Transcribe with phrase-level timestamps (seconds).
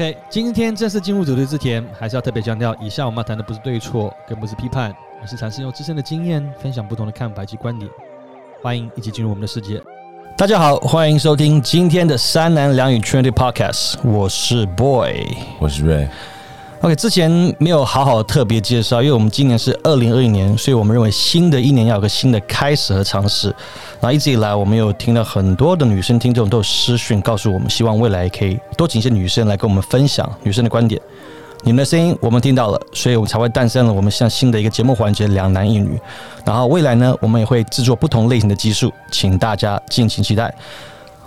[0.00, 7.90] OK，今天正式进入主题之前，还是要特别强调，以下我们要谈的不是对错，更不是批判，而是尝试用自身的经验分享不同的看法及观点。
[8.62, 9.78] 欢迎一起进入我们的世界。
[10.38, 16.08] 大家好，欢迎收听今天的三男两女 Trinity Podcast，我是 Boy，我是 Ray。
[16.82, 23.48] OK，之前没有好好特别介绍，因为我们今年是二零二一年，所以我们认为新的一年要有个新的开始和尝试。
[24.00, 30.98] 然后一直以来，我们有听到很多的女生听众都有私讯告诉我们，希望未来可以多请一些女生来跟我们分享女生的观点。
[31.64, 36.00] 你们的声音我们听到了，所以我们才会诞生了我们像新的一个节目环节——两男一女。
[36.46, 40.54] 然后未来呢，我们也会制作不同类型的技术，请大家敬请期待。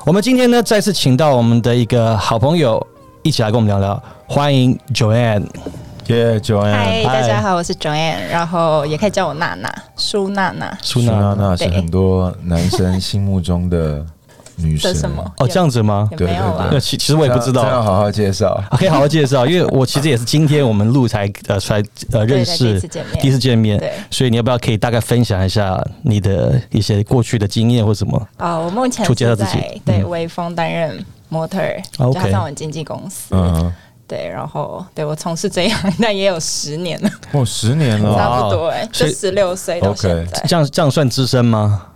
[0.04, 2.84] 我们今天呢，再次请到我们的一个好朋友
[3.23, 5.45] 一起来跟我们聊聊，欢迎 Joanne。
[6.08, 10.77] 耶，Joanne，嗨，大家好，我是 Joanne，然后也可以叫我娜娜，苏娜娜。
[10.82, 14.05] 苏苏娜娜娜是很多男生心目中的
[14.58, 14.91] 女神。
[14.94, 15.23] 这什么？
[15.38, 16.09] 哦，这样子吗？
[16.12, 18.62] 也没有啊那其其实我也不知道这样好好介绍。
[18.72, 28.27] 可以好好介绍，因为我其实也是今天我们录才呃出来呃认对对第一识次见面第一次见面，对所以你要不要可以大概分享一下你的一些过去的经验或什么？
[28.35, 31.57] 啊、我目前是初介绍自己在对嗯微风担任模特
[32.13, 33.73] 加上我经纪公司，嗯，
[34.07, 41.87] 对，然后对我从事这一行， 但也有十年了，哦，十年了， 差不多哎、就十六岁到 OK 现在，这样这样算资深吗？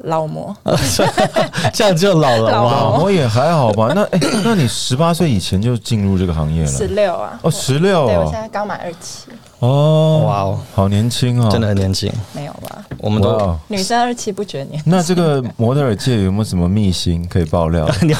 [0.00, 0.54] 老模，
[1.72, 3.10] 这样就老了老模！
[3.10, 3.90] 也还好吧。
[3.92, 6.68] 那哎，那你十八岁以前就进入这个行业了？
[6.68, 6.86] 十？
[6.88, 8.06] 六啊，哦，十六。
[8.06, 11.68] 对我现哦，在刚满二七，哦，哇哦，好年轻哦，真的。
[11.68, 12.84] 很年轻，没有吧？
[12.98, 17.88] 我们都哦女生二期不觉年那这个模特儿界有没有什么秘辛可以爆料？
[18.02, 18.12] 你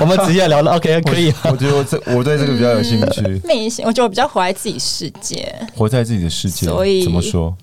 [0.00, 1.36] 我们直接聊了， OK，可以啊。
[1.44, 6.66] 我觉得我这我对这个比较有兴趣，秘辛，我觉得我比较活在自己世界，活在自己的世界。
[6.66, 7.54] 所以怎么说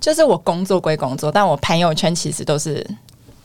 [0.00, 2.84] 就是我工作归工作，但我朋友圈其实都是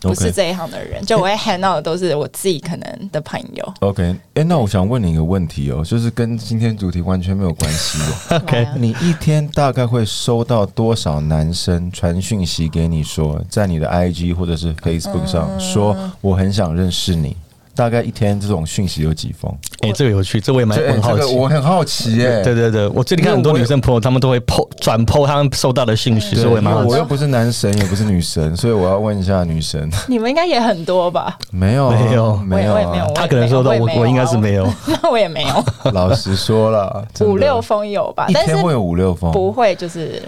[0.02, 3.74] 不是这一行的人，就我会 hang out 的都是我自己可能的朋友。
[3.80, 7.98] OK，哎，那我想问你一个问题哦，就是跟今天主题完全没有关系
[8.30, 8.38] 的。
[8.38, 17.36] OK 你一天大概会收到多少男生传讯息给你说，在你的 IG 或者是 Facebook 上说我很想认识你？
[17.78, 19.56] 大概一天这种讯息有几封？
[19.82, 21.20] 哎，这个有趣，这我也蛮很好奇。
[21.20, 26.98] 这个我很好奇耶、对对对，我最近看很多女生朋友，她们都会 po 转 po 她们收到的信息，对，所以我也蛮好奇我。
[26.98, 31.38] 又不是男神，也不是女神，所以我要问一下女神，你们应该也很多吧？
[31.52, 34.68] 没有啊没有没有啊我也没有，她可能收到，我我我应该是没有。
[34.88, 38.28] 那我也没有，老实说了，五六封有吧？
[38.34, 40.24] 但是一天会有五六封，不会就是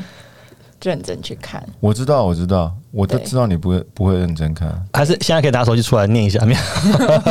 [0.81, 1.63] 认真去看。
[1.79, 4.69] 我知道，我知道，我都知道你不会不会认真看。
[4.93, 6.59] 还是现在可以拿手机出来念一下，没有？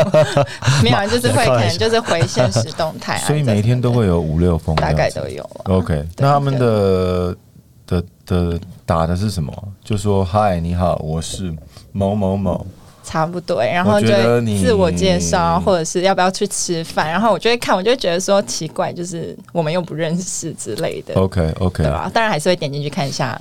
[0.83, 5.63] 没有啊， 就是会可能就是回现实动态啊，所以每天都会有五六封大，概都有啊。
[5.65, 7.37] OK，那他们的
[7.87, 9.53] 的的打的是什么？
[9.85, 11.55] 就说嗨，你好，我是
[11.93, 12.67] 某某某。
[13.09, 14.09] 差不多欸，然后就
[14.61, 22.11] 自我介绍，或者是要不要去吃饭，然后我就会看，我就会觉得说奇怪，就是我们又不认识之类的，OK OK，对吧？
[22.13, 23.41] 当然还是会点进去看一下，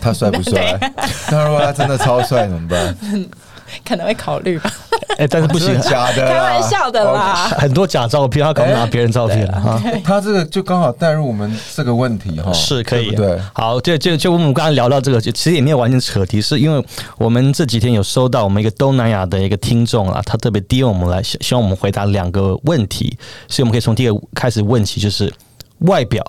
[0.00, 0.76] 他帅不帅？
[1.30, 2.96] 那如果他真的超帅怎么办？
[3.84, 4.70] 可能会考虑吧，
[5.18, 6.28] 哎，但是不行假的？
[6.28, 7.48] 开玩笑的啦。
[7.58, 9.80] 很多假照片，他搞不拿别人照片啊。
[9.82, 10.00] OK。
[10.02, 13.40] 他这个就刚好带入我们这个问题哈，是可以，对对？
[13.54, 16.84] 好，就就就我们刚刚聊到这个，就其实也没有完全扯题，是因为
[17.18, 23.16] 我们这几天有收到我们一个东南亚的一个听众啊，他特别 DM 我们来，希希望我们回答两个问题，
[23.48, 25.32] 所以我们可以从第一个开始问起，就是
[25.80, 26.24] 外表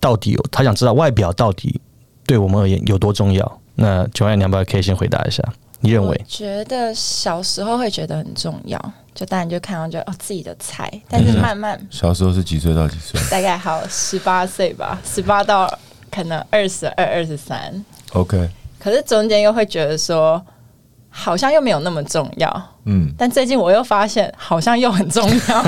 [0.00, 1.80] 到底有，他想知道外表到底
[2.26, 3.60] 对我们而言有多重要。
[3.80, 5.40] 那九万两百可以先回答一下，
[5.80, 6.24] 你认我为？
[6.28, 15.72] 觉得小时候会觉得很重要，就当然就看到就哦自己的菜，但是慢慢小时候是几岁到几岁大概好十八岁吧，十八到
[16.10, 20.44] 可能二十二、二十三，？OK，可是中间又会觉得说，
[21.10, 22.62] 好像又没有那么重要。
[22.84, 25.62] 嗯，但最近我又发现，好像又很重要，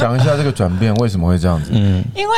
[0.00, 1.70] 讲一下这个转变为什么会这样子？
[1.72, 2.34] 嗯，因为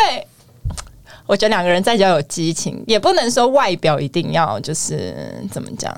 [1.26, 5.14] 我觉得两个人在交有激情，也不能说外表一定要就是
[5.50, 5.94] 怎么讲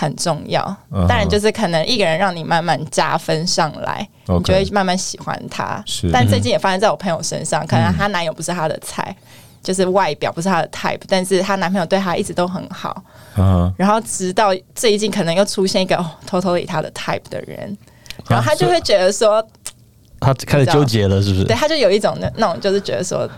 [0.00, 0.64] 很重要。
[0.92, 1.06] 嗯。
[1.06, 5.82] 当然，就是可能一个人让你慢慢加分上来，你就会慢慢喜欢他。
[5.86, 6.10] 是。
[6.12, 9.14] 但最近也发生在我朋友身上，可能她男友不是她的菜。
[9.62, 13.04] 就是外表不是她的 type，但是她男朋友对她一直都很好，
[13.36, 17.76] 嗯然后直到最近可能又出现一个哦偷偷理她的 type 的人，
[18.26, 19.46] 然后她就会觉得说，
[20.18, 21.44] 他开始纠结了，是不是？
[21.44, 21.54] 对，？
[21.54, 23.28] 她就有一种那那种就是觉得说，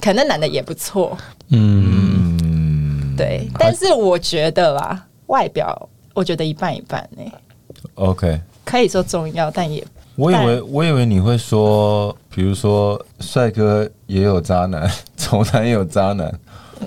[0.00, 1.18] 可能那男的也不错，
[1.48, 7.22] 嗯，嗯，对，但是我觉得啦，外表我觉得一半一半呢、
[7.94, 8.40] ，OK。
[8.64, 9.86] 可以说重要，但也
[10.16, 16.32] 我以为我以为你会说，比如说帅哥也有渣男， 丑男也有渣男。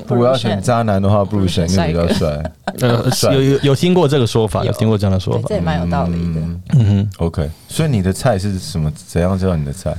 [0.07, 2.51] 不如果要选渣男的话，不如选一个比较帅。
[2.81, 5.55] 呃，帅有有有听过这个说法，有有听过这样的说，法这。
[5.55, 6.39] 也蛮有道理的。
[6.41, 8.91] 嗯嗯哼，OK，所以你的菜是什么？
[8.95, 9.95] 怎样叫你的菜？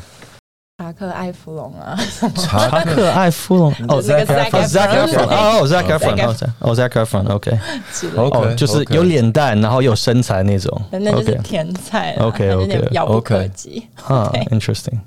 [0.80, 1.94] 查克艾弗隆啊，
[2.36, 7.58] 查查克艾弗隆哦 Zac Efron 哦 Zac Efron 哦 Zac- 哦 Zac Efron OK
[7.92, 10.82] 之类的，OK，哦，就是有脸蛋，然后有身材那种。
[10.90, 13.86] 那就是 OK 天才 OK，它有点 OK 遥不可 OK 及。
[14.06, 14.98] 啊对，interesting。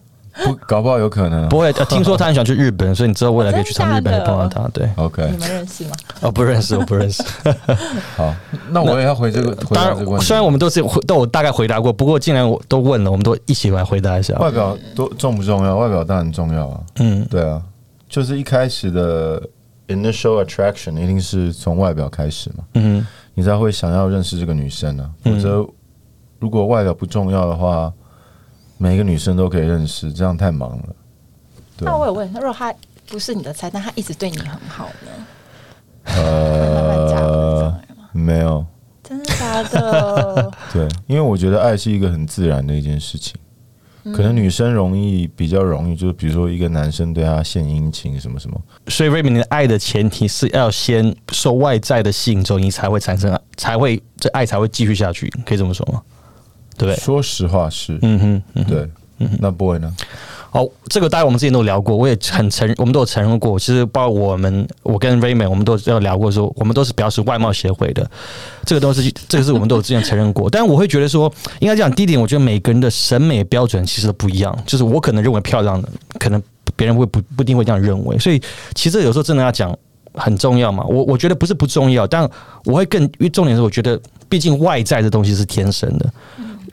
[0.43, 1.49] 不，搞不好有可能啊。
[1.49, 4.67] 不会，呃听说他很喜欢去日本，所以你知道未来可以去从日本碰到他。
[4.69, 5.91] 对，OK，你们认识吗？
[6.21, 7.23] 哦，不认识，我不认识。
[8.17, 8.33] 好，
[8.69, 10.25] 那我也要回这个回当然，答这个问题。
[10.25, 14.33] 虽然我们都是回都有大概回答过，不过既然我都问了，我们都一起来回答一下。
[14.39, 15.75] 外表多重不重要？
[15.77, 16.79] 外表当然重要啊。
[16.99, 17.61] 嗯，对啊，
[18.09, 19.41] 就是一开始的
[19.87, 25.09] initial attraction 一定是从外表开始嘛，嗯你才会想要认识这个女生啊。
[25.23, 25.65] 否嗯则，
[26.39, 27.91] 如果外表不重要的话，
[28.77, 30.95] 每一个女生都可以认识，这样太忙了。
[31.79, 32.73] 那，我有问，那如果他
[33.07, 36.13] 不是你的菜，但他一直对你很好呢？
[36.15, 37.79] 呃，
[38.11, 38.65] 没有，
[39.03, 40.51] 真的假的？
[40.73, 43.35] 对，因为我觉得爱是一个很自然的一件事情。
[44.13, 56.01] 可能女生容易比较容易，就是比如说一个男生对她献殷勤什么什么，所以瑞敏，你的爱的前提是要先受外在的吸引之后，你才会产生，才会这爱才会继续下去，可以这么说吗？
[56.77, 56.95] 对不对？
[56.95, 58.69] 说实话是，嗯哼，嗯哼。
[58.69, 58.89] 对。
[59.39, 59.89] 那 boy 呢？
[60.49, 63.57] 好，这个大家我们之前都有聊过，我也很承，我们都有承认过。
[63.57, 68.09] 其实包括我们，我跟 Raymond，我们都有聊过说，我们都是表示外貌协会的，
[68.65, 70.49] 这个东西这个是我们都有之前承认过。
[70.49, 75.87] 但是我会觉得说，应该讲第一点，我觉得每个人的审美标准其实都不一样，就是我可能认为漂亮的，
[76.19, 76.41] 可能
[76.75, 78.19] 别人会不不一定会这样认为。
[78.19, 78.41] 所以
[78.75, 79.73] 其实有时候真的要讲
[80.15, 80.83] 很重要嘛。
[80.83, 82.29] 我我觉得不是不重要，但
[82.65, 83.97] 我会更因为重点是，我觉得
[84.27, 86.13] 毕竟外在的东西是天生的。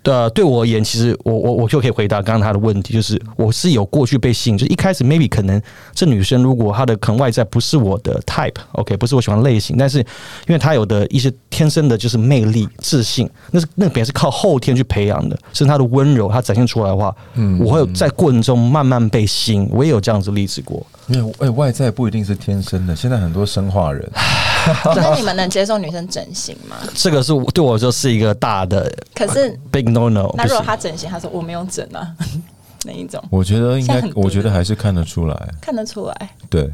[0.05, 5.61] 呃，对我而言，其实我我我就可以回答刚刚他的问题，就是我是有过去被吸引，就是一开始 maybe 可能
[5.94, 10.06] 这女生如果她的可能外在不是我的 type，OK，、不是我喜欢类型，但是因
[10.49, 20.85] 为她有的一些天生的就是魅力、自信，那是那个别是靠后天去培养的，是她的温柔，她展现出来的话，嗯，我会有在过程中慢慢被吸引，我也有这样子例子过。
[21.06, 22.97] 没有，哎、外在不一定是天生的。
[22.97, 24.08] 现在很多生化人，
[24.97, 26.77] 那你们能接受女生整形吗？
[26.95, 30.31] 这个是对我来说是一个大的可是，big no no。
[30.35, 32.07] 那如果她整形，她说我没有整啊，
[32.85, 35.49] 哪一种我觉得应该我觉得还是看得出来。
[35.61, 36.31] 看得出来？
[36.49, 36.71] 对，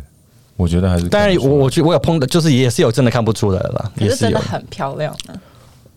[0.57, 1.51] 我觉得还是看当然得，出来。
[1.51, 4.17] 我我觉得我有碰到，就是也是有真的看不出来了，可是也是。
[4.17, 5.35] 真的很漂亮呢。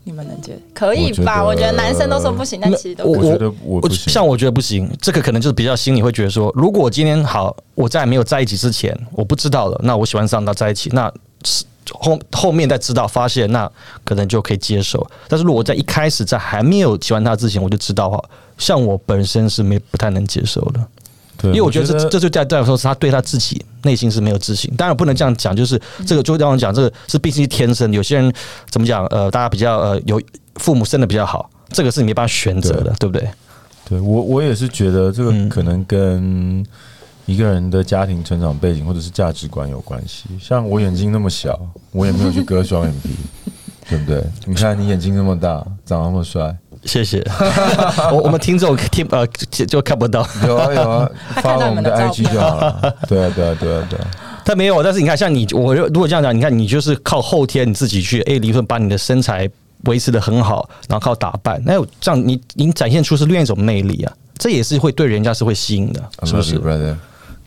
[0.06, 1.44] 你们能接可以吧？
[1.44, 3.06] 我觉得男生都说不行，但其实都。
[3.06, 11.13] 我觉得我像我觉得不行，这个可能就是比较心里会觉得说，如果我今天好，我在没有在一起之前，我不知道了，那我喜欢上他在一起，那
[11.45, 11.63] 是
[12.00, 13.69] 后后面再知道发现，那
[14.03, 15.06] 可能就可以接受。
[15.27, 18.24] 但是如果在一开始在还没有喜欢他之前，我就知道哈，
[18.57, 20.86] 像我本身是没不太能接受的。
[21.38, 24.69] 对，因为我觉得得这这就代代表说是他对他自己内心是没有自信。
[24.75, 27.91] 当然不能这样讲，就是这个就让我讲，这个是毕竟是天生。
[27.94, 28.33] 有些人
[28.69, 29.06] 怎么讲？
[29.07, 30.21] 呃，大家比较呃有
[30.56, 33.30] 父母生的比较好，这个是你没办法选择的，对不对？
[33.88, 36.63] 对我我也是觉得这个嗯可能跟
[37.29, 40.25] 一个人的家庭成长背景或者是价值观有关系。
[40.41, 41.59] 像我眼睛那么小，
[41.91, 43.09] 我也没有去割双眼皮，
[43.87, 44.23] 对不对？
[44.45, 46.55] 你看你眼睛那么大，长那么帅，
[46.85, 47.23] 谢谢。
[48.11, 51.11] 我我们听众听呃就就看不到，有啊有啊，
[51.43, 52.95] 发我们的 IG 就好了。
[53.07, 54.07] 对啊对啊对啊对啊，
[54.43, 54.81] 他没有。
[54.81, 59.47] 但是你看，像你，我如果这样讲，你看你就是靠后天你自己去，哎，理论把你的身材
[59.85, 66.95] 维持的很好，然后靠打扮，那有这样你你展现出是另一种魅力啊，这也是会对人家是会吸引的，是不是 brother？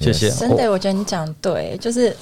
[0.02, 2.14] 谢谢真的，我觉得你讲对，就是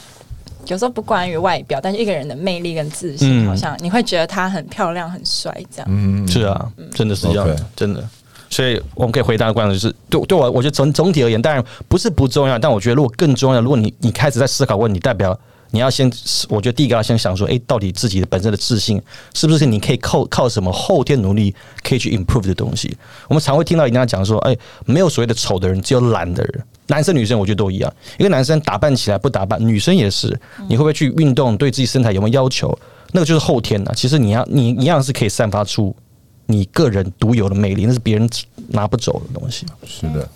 [0.66, 5.86] 有时候不关于外表，但是一个人的魅力跟自信，嗯好像你会觉得他很漂亮、很帅这样。
[5.90, 8.06] 嗯，是啊，真的是这样 OK 真的。
[8.50, 15.38] 所以我们可以回答的观众就是，对对我，我觉得总总体而言，当然不是不重要，但我觉得如果更重要，如果你你开始在思考问题，代表
[15.70, 16.10] 你要先，
[16.48, 19.00] 我觉得第一个要先想说，诶，到底自己的本身的自信
[19.34, 22.92] 是不是你可以靠靠什么后天努力可以去 improve 的东西？
[23.28, 26.64] 我们常会听到人家讲说，诶，没有所谓的丑的人，只有懒的人。
[26.90, 30.28] 男生女生我觉得都一样，一个男生打扮起来不打扮，女生也是，
[30.68, 32.76] 你会不会去运动，对自己身材有没有要求？
[33.12, 33.94] 那个就是后天的。
[33.94, 35.94] 其实你要你一样是可以散发出
[36.46, 38.28] 你个人独有的魅力，那是别人
[38.68, 39.64] 拿不走的东西。
[39.86, 40.28] 是的。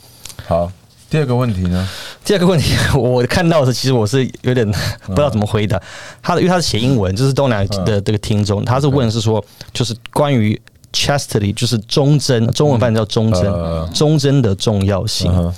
[0.47, 0.71] 好，
[1.11, 1.89] 第二个问题呢？
[2.25, 4.65] 第二个问题，我看到的其实我是有点
[5.07, 5.81] 不知道怎么回答。
[6.23, 10.61] 他的，因为他是写英文，就是东南亚的这个听众，他是问是说，就是关于
[10.93, 15.53] chastity，就是忠贞，中文翻译叫忠贞呃，忠贞的重要性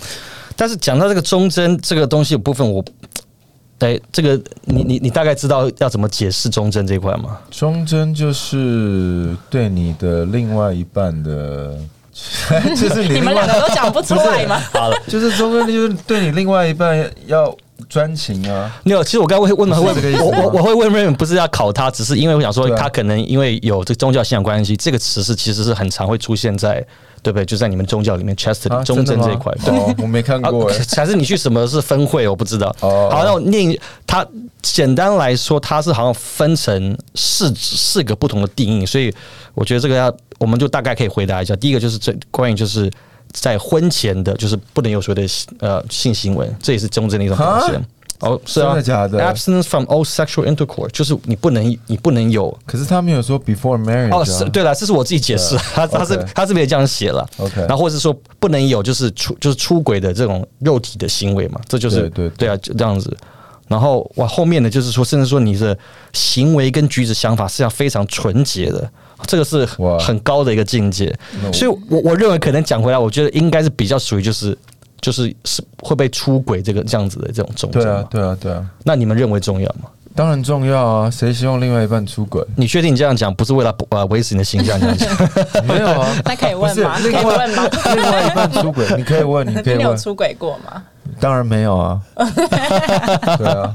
[0.57, 2.85] 但是讲到这个忠贞这个东西的部分，我。
[3.81, 7.39] 哎，这个你你你大概知道要怎么解释忠贞这一块吗？
[7.51, 11.79] 忠贞就是对你的另外一半的，
[12.75, 14.59] 就是你你们两个都讲不出来吗？
[14.73, 17.55] 好了，就是忠贞就是对你另外一半要
[17.87, 26.83] 专情啊，没有，其实我刚问的会不是这个意思我我我会问 Raymond 不是要考他，只是因为我想说他可能因为有这个宗教信仰关系，这个词是其实是很常会出现在
[27.27, 27.45] 对不对？
[27.45, 29.77] 就在你们宗教里面 chastity、啊忠贞这一块，对。
[29.77, 32.29] 哦，我没看啊过哎，还是你去什么是分会？
[32.29, 32.75] 我不知道。
[32.81, 34.27] 哦好，那我念一它。
[34.63, 39.15] 简单来说，它是好像分成四四个不同的定义，所以
[39.55, 41.55] 我觉得这个要我们就大概可以回答一下。
[41.55, 42.91] 第一个就是这关于就是
[43.31, 47.81] 在婚前的，就是不能有所谓的呃性行为，这也是忠贞的一种表现。
[48.21, 52.57] 哦，是啊，真的假的？Abstinence from all sexual intercourse，就是你不能你不能有。
[52.65, 54.25] 可是他没有说 before marriage 哦，啊。
[54.25, 57.29] 是对了，这是我自己解释， 他他是他这边也这样写了。
[57.37, 62.49] OK 然后或者是说不能有就是出就是出轨的这种肉体的行为嘛，这就是对对对。
[62.49, 63.15] 啊，就这样子。
[63.69, 65.77] 然后哇，后面的就是说，甚至说你的
[66.13, 68.89] 行为跟举止想法是要非常纯洁的，
[69.27, 69.99] 这个是哇。
[69.99, 71.13] 很高的一个境界。
[71.53, 74.57] 所以我，我认为可能讲回来，我觉得应该是比较属于就是
[75.01, 78.07] 就是是会被出轨这个这样子的这种忠贞对啊。
[78.11, 79.89] 对啊对啊，那你们认为重要吗？
[80.15, 82.43] 当然重要啊，谁希望另外一半出轨？
[82.57, 85.15] 你确定你这样讲不是为了呃维持你的形象这样讲？
[85.69, 86.99] 没有啊，那可以问吗？
[86.99, 87.69] 可以问吗？
[87.95, 90.83] 另外一半出轨， 你可以问，你可以你有问，出轨过吗
[91.21, 92.01] 当然没有啊，
[93.39, 93.75] 对啊，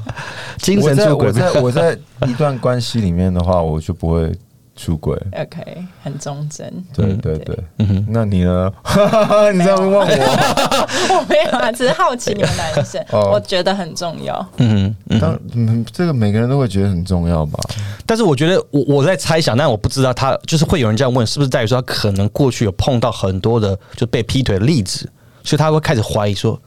[0.57, 1.97] 精神出轨我在我在
[2.27, 4.31] 一段关系里面的话，我就不会
[4.75, 5.17] 出轨。
[5.33, 6.71] ？OK，很忠贞。
[6.93, 8.71] 对嗯对对，嗯哼那你呢？
[9.53, 10.01] 你这样问我，
[11.15, 14.45] 我没有啊，只是好奇你们男生， 哦我觉得很重要。
[14.57, 15.19] 嗯嗯。
[15.19, 17.59] 当嗯，这个每个人都会觉得很重要吧？
[18.05, 25.09] 但是我觉得我我在猜想，但我不知道他就是会有人这样问，是不是在于说他可能过去有碰到很多的就被劈腿的例子，
[25.43, 26.59] 所以他会开始怀疑说，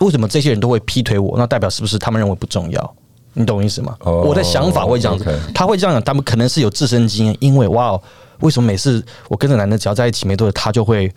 [0.00, 1.36] 为什么这些人都会劈腿我？
[1.38, 2.94] 那代表是不是他们认为不重要？
[3.34, 3.96] 你懂我意思吗？
[4.00, 5.24] 哦我的想法会这样子
[5.54, 8.02] 他会这样讲，他们可能是有自身经验，因为哇哦，
[8.40, 11.12] 为什么每次我跟着男的只要在一起没多久，他就会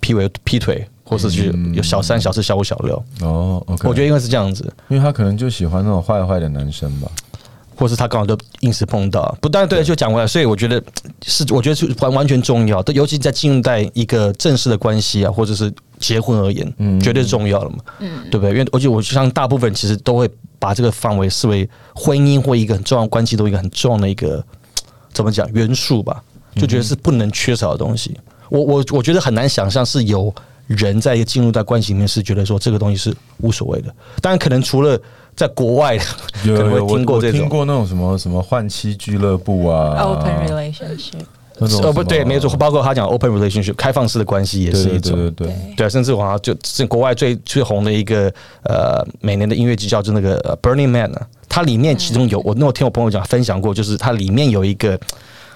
[0.00, 3.02] 劈腿劈腿，或是去有小三、小四、小五、小六？
[3.22, 7.10] 哦我觉得应该是这样子，因为他可能就喜欢那种坏坏的男生吧。
[7.76, 10.82] 或是他刚好就硬是碰到，不但对，就讲回来，所以我觉得
[11.22, 16.98] 是，我觉得是完完全重要的，尤其在进入在一个正式的关系啊，或者是结婚而言，嗯。
[16.98, 18.50] 绝对是重要了嘛，嗯，对不对？
[18.50, 20.28] 因为而且我相信大部分其实都会
[20.58, 24.44] 把这个范围视为婚姻或一个很重要的关系都一个很重要的一个
[25.12, 26.20] 怎么讲元素吧，
[26.56, 28.18] 就觉得是不能缺少的东西。
[28.48, 30.34] 我我我觉得很难想象是有
[30.66, 35.00] 人在一个进入到关系里面是觉得说这个东西是无所谓的，当然可能除了
[35.36, 35.94] 在国外
[36.44, 37.40] 有可能会听过这种。
[37.40, 39.96] 听过那种什么什么换妻俱乐部啊。
[40.02, 41.24] Open relationship，
[41.60, 45.12] 那种呃，不对，没错，包括他讲 open relationship 开放式的关系也对对是一种。
[45.16, 45.86] 对对对，对。
[45.86, 48.32] 啊，甚至我好像就是国外最最红的一个
[48.64, 54.98] 呃每年的音乐剧叫就那个呃 Burning Man 啊，它里面其中有我那我听我朋友讲分享过，就是它里面有一个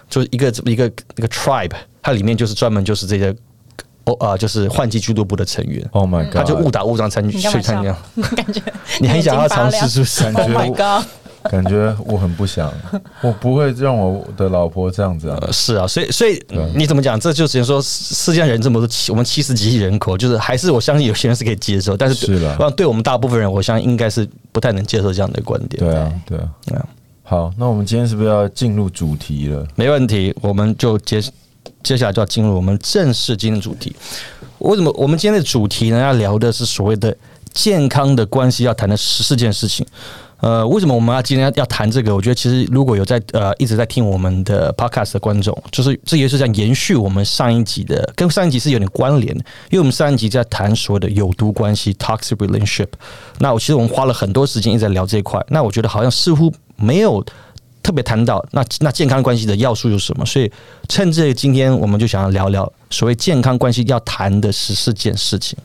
[0.09, 3.35] 就是一个一个一个 tribe，它里面就是专门就是这些
[4.07, 7.97] 哦啊、就是换季俱乐部的成员，，Oh my God，他就误打误撞参去参加，？
[8.37, 8.61] 感觉
[9.01, 10.25] 你很想要尝试是不是？
[10.31, 11.09] 感觉 Oh my god！
[11.51, 12.73] 感觉我很不想，
[13.21, 15.39] 我不会让我的老婆这样子啊。
[15.43, 16.43] 呃，是啊，所以所以
[16.75, 17.21] 你怎么讲？
[17.21, 25.85] 这就只能说世世界上人这么多，七我们七十几亿人口，就是还是我相信有些人是可以接受，但是是啦对对我们大部分人，我相信应该是不太能接受这样的观点。
[25.85, 26.49] 对啊，对啊。
[26.67, 26.89] 对啊，
[27.23, 29.67] 好，那我们今天是不是要进入主题了？
[29.75, 31.23] 没问题，我们就接
[31.83, 33.95] 接下来就要进入我们正式今天的主题。
[34.59, 35.99] 为什么我们今天的主题呢？
[35.99, 37.15] 要聊的是所谓的
[37.53, 39.87] 健康的关系，要谈的十四件事情。
[40.45, 42.15] 呃，为什么我们要今天要谈这个？
[42.15, 49.35] 我觉得其实如果有在呃一直在听我们的 podcast 的观众，就是这也是在延续我们上一集的，跟上一集是有点关联，
[49.71, 52.89] 因为我们上一集在谈所谓的有毒关系 toxic relationship。
[53.39, 57.25] 那我其实我们花了很多时间一直在聊这一块，那我觉得好像似乎没有
[57.83, 60.53] 特别谈到那那健康关系的要素有什么，所以
[60.91, 65.57] 趁这今天我们就想要聊聊所谓健康关系要谈的十四件事情。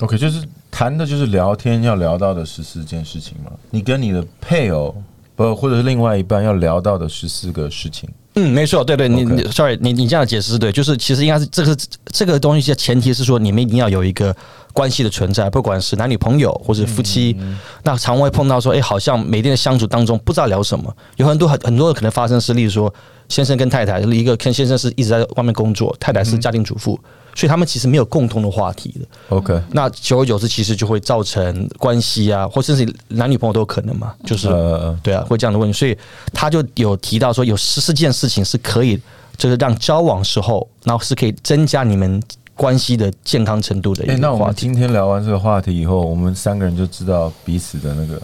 [0.00, 3.50] OK，就是谈的就是聊天要聊到的十四件事情嘛。
[3.70, 4.94] 你跟你的配偶
[5.34, 8.08] 不或者是另外一半要聊到的十四个事情。
[8.34, 14.34] 嗯，没错，对对，你 sorry，你你这样的解释是对，就是其实应该是这个是这个东西的前提是说你们一定要有一个
[14.72, 17.36] 关系的存在，不管是男女朋友或者夫妻，
[17.82, 22.92] 那常会碰到说，哎，好像每天的相处当中不知道聊什么，有很多很很多的可能发生是，例如说
[23.28, 26.98] 先生跟太太，一个跟先生是一直在外面工作，太太是家庭主妇，
[27.34, 29.36] 所以他们其实没有共同的话题的。
[29.36, 35.96] OK，那久而久之，其实就会造成关系啊，或甚至男女朋友都有可能嘛，就是呃，对啊，会这样的问题，所以
[36.32, 38.98] 他就有提到说，有十四件事情是可以，
[39.36, 42.22] 就是让交往时候，然后是可以增加你们
[42.58, 44.44] 关系的健康程度的哎、一那我。
[44.44, 48.20] 们今天聊完这个话题以后，我们三个人就知道彼此的那个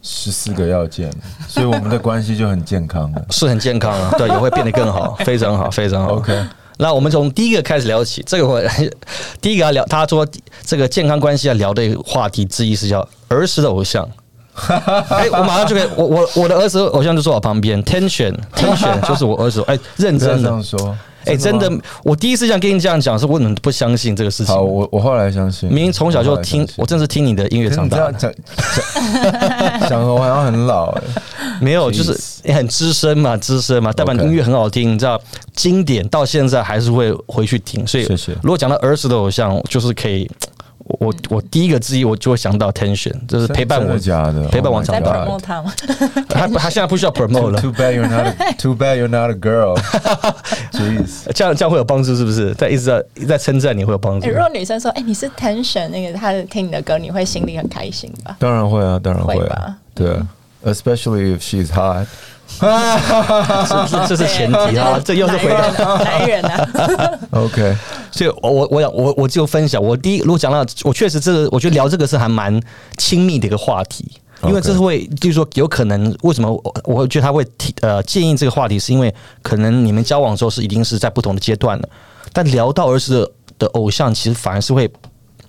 [0.00, 1.12] 十四个要件，
[1.48, 3.26] 所以我们的关系就很健康了。
[3.30, 6.14] 是很健康啊， 对，也会变得更好，非常好，非常好。
[6.14, 6.46] OK，
[6.76, 8.62] 那我们从第一个开始聊起，这个我
[9.42, 10.24] 第一个要聊，他说
[10.62, 14.08] 这个健康关系要聊的话题之一是叫儿时的偶像。
[15.08, 20.96] 哎、我马上就可以，我我我的儿子偶像就坐我旁边，Tension Tension 就是我儿子，哎、认真的，样说。
[21.28, 21.70] 哎、真的，
[22.02, 24.54] 我第一次这样跟你这样讲，是我怎么不相信这个事情？
[24.54, 28.36] 好，我我后来相信，明明从小就听我真是听你的音乐长大的，你这样
[28.74, 31.02] 讲讲讲的我好像很老哎。
[31.60, 35.20] 没有，就是也很资深嘛，资深嘛，代表音乐很好听，你知道，
[35.54, 38.06] 经典到现在还是会回去听，所以
[38.42, 40.30] 如果讲到儿时的偶像，就是可以，
[41.00, 45.72] 我我第一个之一我就会想到 Tension，就是陪伴我家的，假的，陪伴我 Oh 长大 promote 他吗？
[46.28, 47.60] 他他现在不需要 promote 了。
[47.60, 48.34] Too bad you're not.
[48.38, 49.76] A, too bad you're not a girl.
[50.72, 51.30] Jeez.
[51.34, 52.54] 这样这样会有帮助，是不是？
[52.54, 54.30] 在一直在一直在称赞你会有帮助哎，。
[54.30, 60.26] 如果女生说：“哎，你是 Tension 那个，她听你的歌，你会心里很开心吧当然会啊，当然会啊，对啊
[60.64, 62.06] ，especially if she's hot。
[62.58, 65.98] 这这是前提啊，这又是回到。
[66.02, 67.76] 男人啊，男人啊，OK，
[68.10, 72.60] 所以我，我我想我我就分享，我第一如果讲到，我确实这个，我觉得聊这个是还蛮
[72.96, 74.04] 亲密的一个话题，
[74.44, 81.88] 因为这是会，就是说有可能为什么我我会觉得他会提呃建议这个话题，是因为可能你们交往之后是一定是在不同的阶段的，
[82.32, 84.90] 但聊到儿时的的偶像，其实反而是会。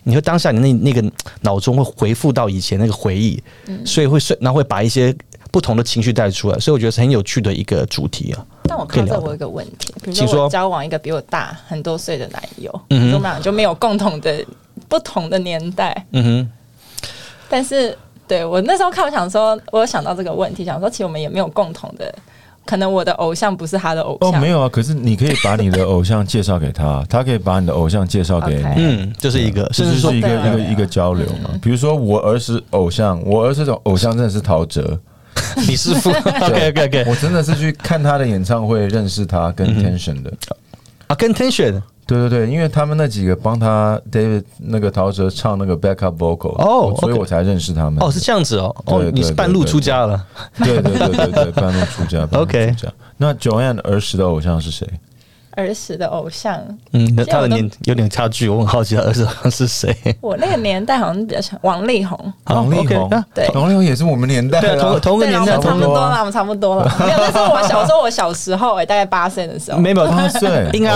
[0.04, 1.12] 你会当下你那那个
[1.42, 3.40] 脑中会回复到以前那个回忆，
[3.86, 5.14] 所以会顺，然后会把一些
[5.52, 8.44] 不同的情绪带出来，所以我觉得是很有趣的一个主题啊。
[8.70, 13.14] 但我看到这我有一个问题，比如说我交往一个比我大很多岁的男友，嗯哼。
[13.16, 14.46] 我们俩就没有共同的
[14.88, 16.52] 不同的年代，嗯哼，
[17.50, 17.98] 但是
[18.28, 22.14] 对我那时候看，我想说，我有想到这个问题，想说其实我们也没有共同的，
[22.66, 28.66] 可能我的偶像不是他的偶哦，像，没有啊，可是你可以把你的偶像介绍给他， 他可以把你的偶像介绍给你。
[28.78, 31.50] 嗯，这是一个，这甚至是一个一个一个交流嘛。
[31.62, 34.98] 比如说我儿时偶像，我儿时的偶像真的是陶喆，
[35.68, 40.32] 你师傅，OK OK OK，我真的是去看他的演唱会，认识他跟 Tension 的。
[41.08, 48.02] 啊，跟 Tension 对对对，因为他们那几个帮他 David 那个陶喆唱那个 backup vocal，哦所以我才认识他们。
[48.04, 50.26] 哦，是这样子哦，哦对，你是半路出家了，
[50.58, 52.28] 对对对对对， 半路出家。
[52.34, 52.76] OK。
[53.18, 54.88] 那 Joanne 儿时的偶像是谁？
[55.56, 56.60] 儿时的偶像。
[56.92, 59.96] 嗯，那他的年有点差距，我很好奇他儿子好像是谁。
[60.22, 63.10] 我那个年代好像比较像王力宏，王力宏？
[63.10, 63.48] 啊，对。
[63.54, 65.00] 王力宏也是我们年代对啊，同啊。
[65.00, 66.96] 同个年代，我们差不多啦，我们差不多了。
[67.00, 70.70] 没有，那时候我小时候，我小时候哎，大概八岁的时候，没有，八岁。
[70.74, 70.94] 应该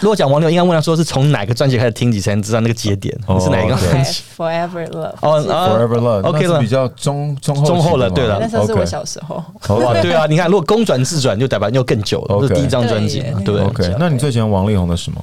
[0.00, 3.74] 如果讲王力宏，应该问他说是从哪个专辑开始听起，才能知道那个节点，是哪一个？
[3.76, 5.14] 对专辑？Forever Love。
[5.20, 9.36] 哦啊 Forever Love OK 了比较中中后中后了对了那时候是我小时候，
[9.76, 13.93] 哇对啊，你看，如果公转自转，就代表又更久了这是第一张专辑对不对？
[13.98, 15.22] 那你最喜欢王力宏的什么？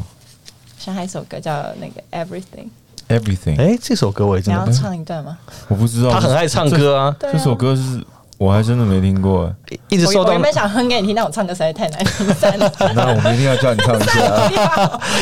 [0.79, 5.37] 像还一首歌叫那个 Everything，？Everything，哎，这首歌我也你要真的，唱一段吗？
[5.67, 6.09] 我不知道。
[6.11, 8.03] 他很爱唱歌啊，这首歌是
[8.39, 9.45] 我还真的没听过。
[9.69, 10.31] 哎一直受到。
[10.31, 14.19] 原本想哼给你听，但我唱歌实在太难听，算了， 那我们一定要叫你唱一下。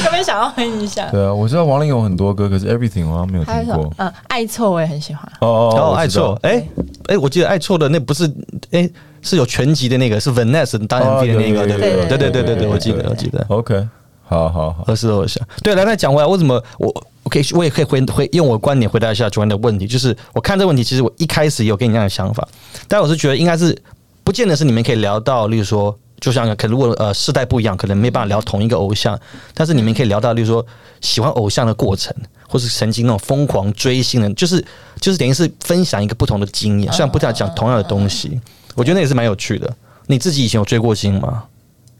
[0.06, 0.48] 有没有想要？
[0.50, 1.10] 哼一下？
[1.10, 3.92] 对啊，我知道王力宏很多歌，可是 Everything 我好像没有听过。
[3.98, 6.64] 嗯，爱错我也很喜欢，哦哦哦，爱错，哎
[7.08, 8.32] 哎，我记得爱错的那不是
[8.72, 8.90] 哎
[9.22, 12.08] 是有全集的那个，是 Vanessa 当 MV 的那个，对对？
[12.08, 13.46] 对对对对对，我记得我记得。
[13.50, 13.88] OK，
[14.24, 15.46] 好好好，合适的偶像。
[15.64, 16.88] 对，来，那讲回来，为什么我
[17.24, 22.48] 我可以我也可以回回用我的观点回答一下主任的问题，就是我看这个问题，其实我一开始有跟你一样的想法，
[22.88, 23.78] 但我是觉得应该是
[24.24, 25.98] 不见得是你们可以聊到，例如说。
[26.22, 29.18] 就像可如果呃世代不一样，可能没办法聊同一个偶像，
[29.54, 30.66] 但是你们可以聊到，例如说
[31.00, 32.14] 喜欢偶像的过程，
[32.46, 34.62] 或是曾经那种疯狂追星的，就是
[35.00, 38.38] 就是等于是分享一个不同的经验，虽然不讲讲同样的东西，
[38.80, 39.72] 我觉得那也是蛮有趣的。
[40.08, 41.44] 你自己以前有追过星吗？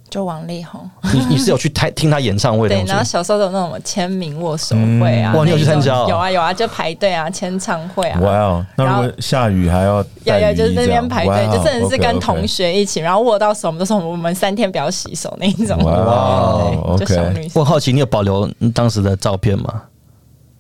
[0.10, 0.82] 就王力宏。
[1.14, 8.20] 你你是有去听听他演唱会的 对，然后小时候都有那种签名握手会啊，嗯哇你有去参加哦有啊有啊，就排队啊，签唱会啊。
[8.22, 15.78] 哇哦，那如然后果下雨还要有有，就是那边排队，就真的是跟同学一起，然后握到手，我们都说我们三天不要洗手那一种。
[15.84, 19.84] 哇哦对，就小 OK 女生我很好奇，你有保留当时的照片吗？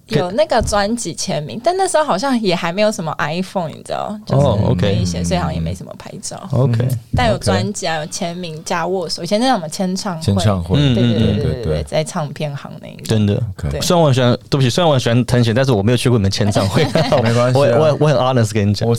[0.10, 6.48] 有那个专辑签名，但那时候好像也还没有什么 iPhone，你知道，就是哦，OK 没一些，所以好像也没什么拍照。
[6.52, 13.04] OK，但有专辑啊，有签名加握手，以前那种什么签唱会，签唱会，嗯对对对对对对对，对在唱片行那一种。
[13.06, 13.42] 真的。
[13.82, 16.84] 虽然我很喜欢，对不起，虽然我很喜欢藤贤，但是我没有去过你们签唱会。
[16.84, 18.96] 没关系啊我我我很 honest 跟你讲我，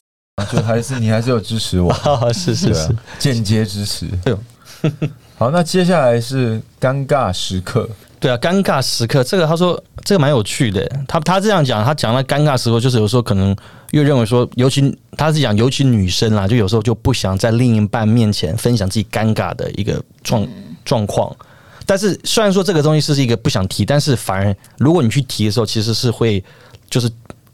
[0.52, 1.92] 就还是你还是有支持我，
[2.32, 4.06] 是是是间接支持。
[5.36, 7.88] 好，那接下来是尴尬时刻，
[8.20, 10.86] 对啊，尴尬时刻，这个他说这个蛮有趣的。
[11.08, 13.56] 他他这样讲，他讲到尴尬时刻，就是有时候可能
[13.92, 20.46] 又认为说，尤其他是讲尤其女生啦，就有时候就不想在另一半面前分享自己尴尬的一个状
[20.84, 21.34] 状况。
[21.86, 26.44] 但是虽然说这个东西是一个不想提，但是反而如果你去提的时候，其实是会
[26.90, 27.10] 就是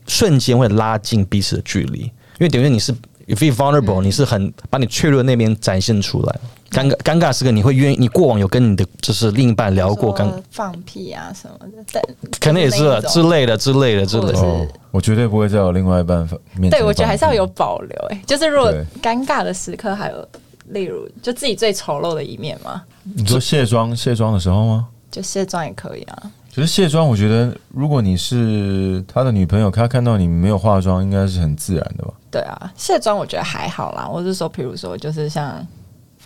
[0.09, 2.92] 瞬间会拉近彼此的距离，因为等于你是
[3.29, 6.40] if you vulnerable，、你是很把你脆弱的那边展现出来。
[6.70, 7.96] 尴尬尴尬时刻，你会愿意？
[7.96, 12.02] 你过往有跟你的就是另一半聊过尴，说放屁啊什么的，但
[12.38, 14.68] 可能也是之类的之类的之类的。
[14.92, 16.18] 我绝对不会在我另外一半
[16.55, 16.70] 面前。
[16.70, 17.46] 对我觉得还是要有。
[17.57, 20.29] 保留、哎，就是如果尴尬的时刻，还有
[20.66, 22.83] 例如就自己最丑陋的一面吗，
[23.14, 24.88] 你说卸妆卸妆的时候吗？
[25.11, 26.31] 就卸妆也可以啊。
[26.50, 32.12] 其实卸妆，我觉得如果你是他的女朋友，他看到你没有化妆，应该是很自然的吧？
[32.31, 34.07] 对啊，卸妆我觉得还好啦。
[34.12, 35.66] 我是说，比如说，就是像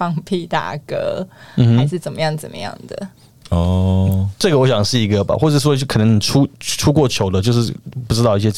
[0.00, 3.08] 放屁大哥，嗯，还是怎么样怎么样的。
[3.50, 7.74] 哦，这个我想是一个吧，或者说就可能你出出过糗的，就是
[8.08, 8.50] 不知道一些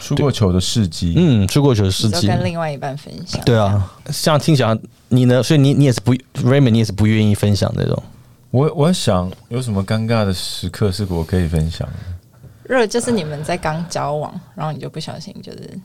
[0.00, 2.26] 出过糗的事迹，嗯出过糗的事迹。
[2.26, 3.38] 跟另外一半分享。
[3.44, 5.42] 对啊，像听起来你呢？
[5.42, 8.02] 所以你你也是不 Raymond，你也是不愿意分享这种。
[8.50, 11.94] 我我想有什么尴尬的时刻是我可以分享的？
[12.62, 15.78] 如果就是你们在刚交往，然后你就不小心就是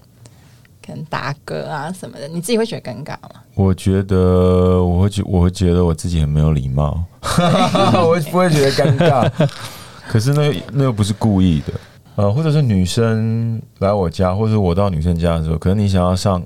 [0.85, 3.29] 可能打嗝啊什么的，你自己会觉得尴尬吗？
[3.55, 9.29] 我觉得我会觉我会觉得我自己很没有礼貌， 我不会觉得尴尬。
[10.09, 11.73] 可是那那又不是故意的，
[12.15, 16.43] 呃，或者是女生来我家，或者是我到女生家的时候，可能你想要上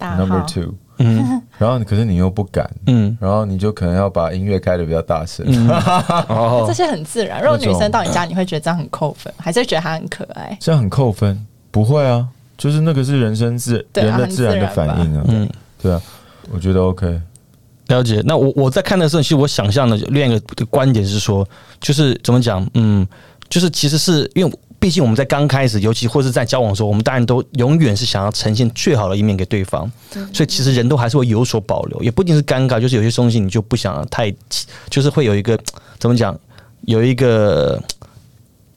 [0.00, 5.46] number two，嗯然后可是你又不敢，嗯然后你就可能要把音乐开的比较大声。
[5.48, 5.68] 嗯，
[6.28, 7.40] 哦这，些很自然。
[7.40, 10.56] 如果女生到你家，你会觉得这样很扣分，还是觉得她很可爱？
[10.60, 11.46] 这样很扣分？
[11.70, 12.26] 不会啊，
[12.60, 15.48] 就是那个是人生自人的自然的反应啊，嗯。
[15.82, 16.00] 对啊，
[16.52, 17.20] 我觉得 OK。
[17.86, 18.22] 了解。
[18.26, 21.48] 那我我在看的时候，其实我想象的另外一个观点是说，
[21.80, 23.06] 就是怎么讲，嗯，
[23.48, 24.52] 就是其实是因为。
[24.80, 29.86] 毕竟我们在刚开始，尤其或是在交往的时候，我们当然都永远是想要呈现最好的一面给对方，
[30.32, 34.34] 所以其实人都还是会有所保留，也不一定是尴尬，就是有些东西你就不想太，
[34.88, 35.58] 就是会有一个
[35.98, 36.34] 怎么讲，
[36.86, 37.78] 有一个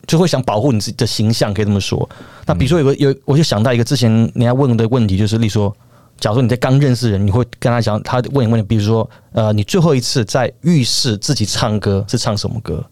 [0.08, 2.08] 就会想保护你自己的形象，可以这么说。
[2.46, 5.76] 那比如说有个有，我就想到一个之前人家问的问题，就是例如说，
[6.20, 12.84] 假如说你在刚认识人，你会跟他讲，他问你问你，比如说，呃，你最后一次在浴室自己唱歌是唱什么歌？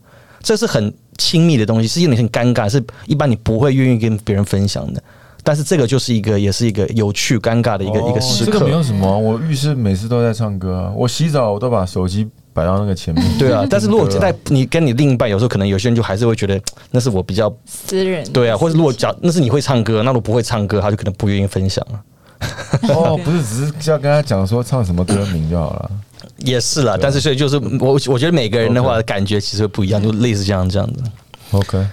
[0.41, 5.04] 这是很亲密的东西，是有点很尴尬，是一般你不会愿意跟别人分享的。
[5.43, 8.52] 但是这个就是一个，也是一个有趣、尴尬的一个、一个时刻。
[8.52, 13.25] 哦这个没有什么啊、我浴室每次都在唱歌啊，我洗澡我都把手机摆到那个前面。
[13.37, 16.59] 对啊， 但是如果在你跟你另一半，有时候可能有些人就还是会觉得
[16.91, 22.01] 那是我比较私人对啊，或者如果讲那是你会唱歌，那如果不会唱歌，他就可能不愿意分享了。
[22.89, 25.91] 哦， 不是，只是要跟他讲说唱什么歌名就好了。
[26.37, 31.03] 也是啦，但是所以就是我我觉得每个人的话感觉其实会不一样，就类似这样这样子。
[31.51, 31.85] OK，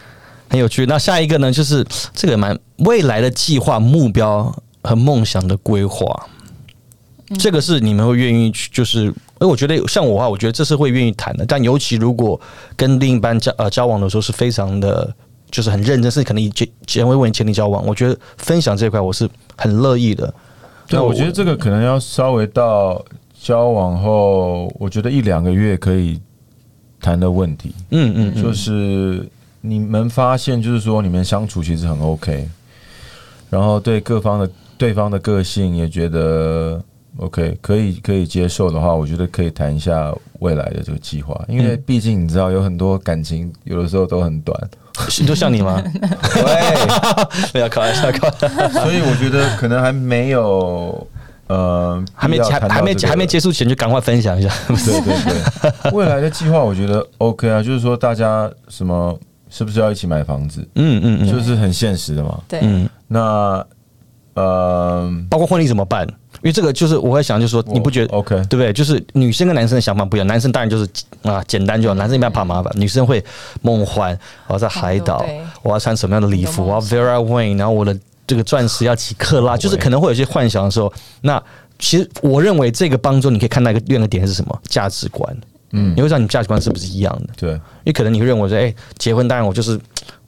[0.48, 0.86] 很有趣。
[0.86, 6.26] 那下一个呢，就是这个蛮未来的计划、目标和梦想的规划。
[7.38, 11.46] 这个是你们会愿意去，就是，因为我觉得像我的话，我觉得这是会愿意谈的。
[11.46, 12.40] 但尤其如果
[12.76, 15.14] 跟另一半交呃交往的时候，是非常的，
[15.50, 17.86] 就是很认真，是可能以结结婚为前提交往。
[17.86, 20.26] 我觉得分享这一块，我是很乐意的。
[20.88, 23.04] 对，那我觉得这个可能要稍微到
[23.40, 26.20] 交往后，我觉得一两个月可以
[27.00, 29.28] 谈的问题，嗯嗯嗯，就是
[29.60, 32.48] 你们发现，就是说你们相处其实很 OK，
[33.50, 36.82] 然后对各方的对方的个性也觉得
[37.18, 44.56] OK，可以可以接受的话，我觉得可以谈一下未来的这个计划，因为嗯毕竟你知道有很多感情有的时候都很短，
[45.08, 45.82] 是就像你吗？
[45.82, 48.80] 对， 不要开玩笑，开玩笑。
[48.82, 51.06] 所以我觉得可能还没有
[51.48, 54.48] 呃，还没还还没还没结束前就赶快分享一下。
[54.68, 55.14] 对对
[55.82, 59.18] 对， 未来的计划我觉得 OK 啊，就是说大家什么
[59.50, 62.38] 是不是要一起买房子，嗯嗯嗯就是很现实的嘛。
[62.46, 63.66] 对，嗯，那
[64.34, 66.06] 呃，包括婚礼怎么办？
[66.42, 68.34] 因为这个就是我会想，就是说你不觉得 OK？
[68.48, 68.72] 对不对？
[68.72, 70.88] 就是女生跟男生的想法不一样，男生当然就是
[71.22, 73.24] 啊简单就好，男生一般怕麻烦，女生会
[73.62, 75.24] 梦幻，我要在海岛，
[75.62, 80.92] 我要穿什么样的礼服，我要 Vera Wang，然后我的这个钻石要几克拉，就是可能会有些幻想的时候。
[81.22, 81.42] 那
[81.78, 84.60] 其实我认为这个帮助你可以看到一个另一个点是什么？
[84.68, 85.36] 价值观。
[85.70, 87.28] 嗯你会知道你价值观是不是一样的？
[87.36, 89.78] 对，因为可能你会认为说，哎、结婚当然我就是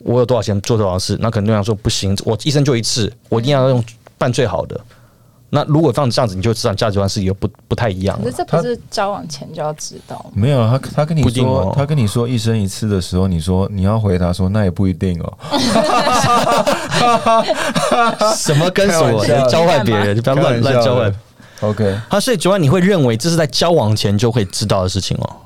[0.00, 3.82] 我有多少钱做多少事，那可能对方说不行，我一生就一次，我一定要用
[4.18, 4.78] 办最好的。
[5.52, 8.36] 那如果放这样子，你就知道价值观是有不不太一样了可是。
[8.36, 10.30] 这不是交往前就要知道吗？
[10.32, 15.32] 没有他他跟你说哦他跟你说一生一次的时候，你说你要回答说那也不一定哦。
[18.36, 21.14] 什么跟什么开玩笑教坏别人，就不要乱乱交换。
[21.62, 25.36] OK，啊，所以九万你会认为这是在交往前就会知道的事情哦？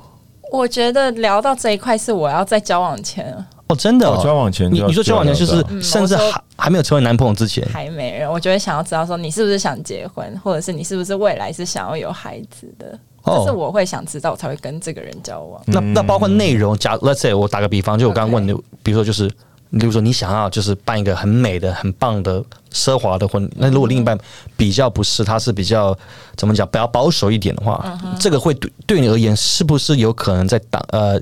[0.51, 3.35] 我觉得聊到这一块是我要在交往前
[3.67, 4.15] 哦，真的、哦。
[4.17, 13.39] 哦交往前你你说交往前就是甚至还还没有成为男朋友之前，还没人，我就会想要知道说你是不是想结婚，或者是你是不是未来是想要有孩子的，哦。
[13.39, 15.61] 这是我会想知道，我才会跟这个人交往。
[15.65, 19.27] 那那包括内容，假 let's say 我打个比方，就我刚刚问你，比如说就是
[19.71, 24.17] 比如说你想要就是办一个很美的、很棒的、奢华的婚礼，那如果另一半
[24.55, 25.97] 比较不是，他是比较
[26.37, 31.19] 怎么讲，比较保守一点的话，这个会对对你而言是不是有可能在挡呃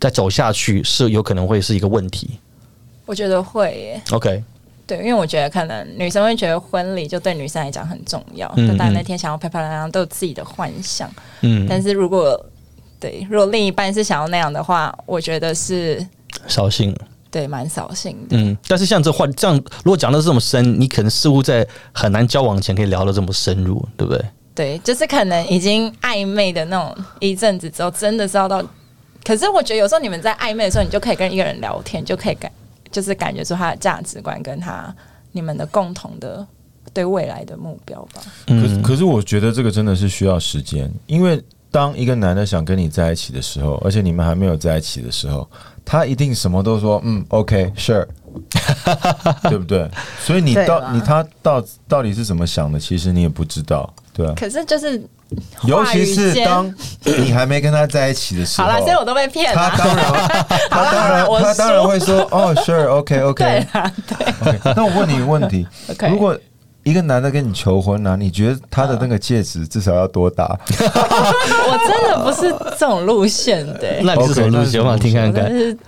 [0.00, 2.38] 再走下去是有可能会是一个问题
[3.06, 4.02] 我觉得会耶。
[4.12, 4.42] ？OK，
[4.86, 11.10] 对，因为我觉得可能女生会觉得婚礼就对女生来讲很重要，嗯就大家嗯那天想要漂漂亮亮，都有自己的幻想。
[11.42, 12.42] 嗯，但是如果
[12.98, 16.06] 对，如果另一半是想要那样的话，我觉得是
[16.48, 16.96] 扫兴。
[17.30, 18.36] 对蛮扫兴的。
[18.38, 24.24] 嗯，但是像这话这样，如果讲的这么深，你可能似乎在很难交往前可以聊得这么深入，对不对？
[24.54, 28.64] 对，就是可能已经暧昧的那种一阵子之后，真的是要到。
[29.24, 32.52] 可是我觉得有时候你们在暧昧的时候，你就可以跟一个人聊天，就可以感
[32.92, 34.94] 就是感觉出他的价值观跟他
[35.32, 36.46] 你们的共同的
[36.92, 38.22] 对未来的目标吧。
[38.46, 45.48] 可可是我觉得这个真的是需要时间，因为当一个男的想跟你在一起的时候，而且你们还没有在一起的时候，
[45.84, 48.06] 他一定什么都说嗯，OK，sure，
[49.50, 49.90] 对不对？
[50.20, 54.32] 所以你到你他到到底是怎么想的，其实你也不知道，对啊。
[54.34, 55.02] 可是就是
[55.66, 56.72] 尤其是当
[57.04, 59.70] 你还没跟他在一起的时候，好了，所以我都被骗了。
[59.70, 60.12] 他当然，
[60.70, 63.44] 他当然，我他当然输会说 哦，sure，OK，OK。
[63.44, 66.08] 对啦，对那我问你一个问题：，OK。
[66.08, 66.38] 如果
[66.84, 70.44] 一个男的跟你求婚呢、你觉得他的那个戒指至少要多大？
[70.68, 74.66] 我真的不是这种路线的、欸，那你是什么 OK，那路线？
[74.66, 75.44] 是什么我想听看看。
[75.44, 75.78] 我真的是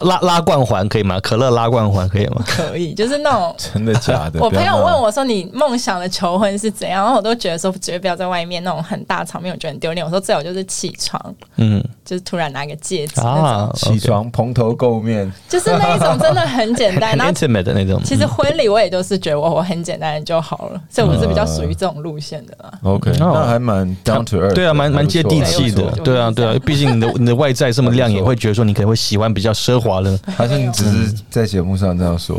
[0.00, 1.18] 拉拉罐环可以吗？
[1.20, 2.42] 可乐拉罐环可以吗？
[2.46, 3.54] 可以，就是那种。
[3.74, 4.40] 真的假的？
[4.40, 10.04] 我朋友问我说：“你梦想的求婚是怎样？”然后我都觉得说，绝对不要在外面那种很大场面，我觉得很丢脸。
[10.04, 17.10] 我说最好就是起床，嗯就是突然拿个戒指那种，啊，起床蓬头垢面，就是那一种真的很简单。
[17.10, 18.00] 很 然后 intimate 的那种。
[18.04, 22.72] 其实婚礼我也都是觉得我我很简单的就好了，所以我是比较属于这种路线的啦。
[22.82, 30.18] OK，哦那还蛮 down to earth，对啊，蛮蛮接地气的对啊，对啊，毕竟你的你的外在这么亮眼，会觉得说你可能会喜欢比较奢华的。
[30.36, 32.36] 还是你只是在节目上这样说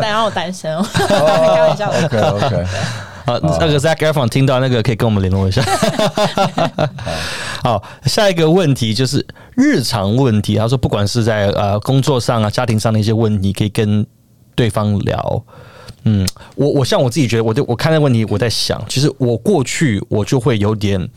[0.00, 2.04] 然后我单身哦， 开玩笑的。
[2.06, 2.66] ？OK OK，
[3.26, 5.62] 好，那个 Zac Efron 听到那个可以跟我们联络一下。
[7.62, 9.24] 好，下一个问题就是
[9.54, 10.56] 日常问题。
[10.56, 14.06] 他说，不管是在呃工作上啊、家庭上的一些问题，可以跟
[14.54, 15.44] 对方聊。
[16.04, 16.26] 嗯，
[16.56, 21.08] 我我像我自己觉得，我就我看那问题，我在想，其实我过去我就会有点。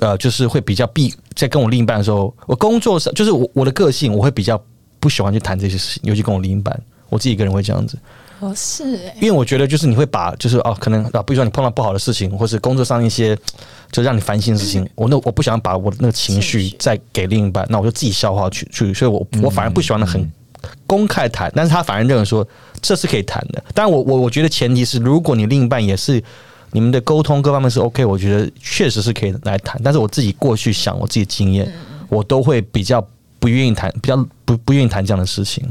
[0.00, 4.62] 呃，就是会比较避在跟我另一半的时候，我工作上就是我我的个性，我会比较
[5.00, 6.78] 不喜欢去谈这些事情，尤其跟我另一半，
[7.08, 7.98] 我自己一个人会这样子。
[8.38, 13.34] 哦是哎、因为我觉得就是你会把就是哦，可能啊，比如说你碰到不好的事情，或是工作上一些
[13.90, 20.30] 就让你烦心的事情，我那我不想把我的那个情绪再给另一半，那我就自己消化去去，所以我我反而不喜欢的很
[20.86, 22.46] 公开谈，但是他反而认为说
[22.82, 23.64] 这是可以谈的。
[23.72, 26.22] 当然我我我觉得前提是，如果你另一半也是
[26.72, 29.80] 你们的沟通各方面是 OK，我觉得确实是可以来谈。
[29.82, 31.72] 但是我自己过去想我自己经验，
[32.08, 33.06] 我都会比较
[33.38, 35.64] 不愿意谈，比较不不愿意谈这样的事情。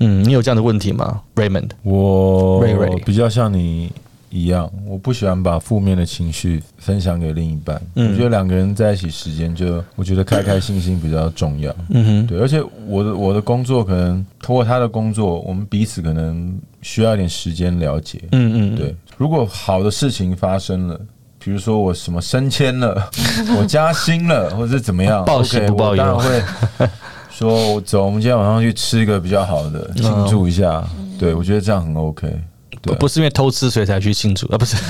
[0.00, 1.70] 嗯，你有这样的问题吗，Raymond？
[1.82, 3.92] 我瑞瑞比较像你
[4.30, 7.80] 一样，我不喜欢把负面的情绪分享给另一半。
[7.96, 11.74] 嗯我觉得两个人在一起时间就，我觉得开开心心比较重要。
[11.90, 18.22] 嗯哼，对，而且我的我的工作可能通过他的工作，我们彼此可能需要一点时间了解。
[18.32, 20.98] 嗯嗯，对，如果好的事情发生了，
[21.40, 23.10] 比如说我什么升迁了，
[23.58, 26.88] 我加薪了，或者是怎么样， 报喜 OK，不报忧我当然会
[27.30, 30.82] 说，我走，我们今天晚上去吃一个比较好的，庆祝一下。
[31.18, 32.32] 对，我觉得这样很 OK。
[32.82, 34.76] 不不是因为偷吃所以才去庆祝啊，不是，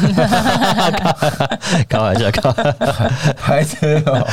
[1.89, 2.75] 开玩笑，开玩笑，
[3.37, 4.27] 还真哦，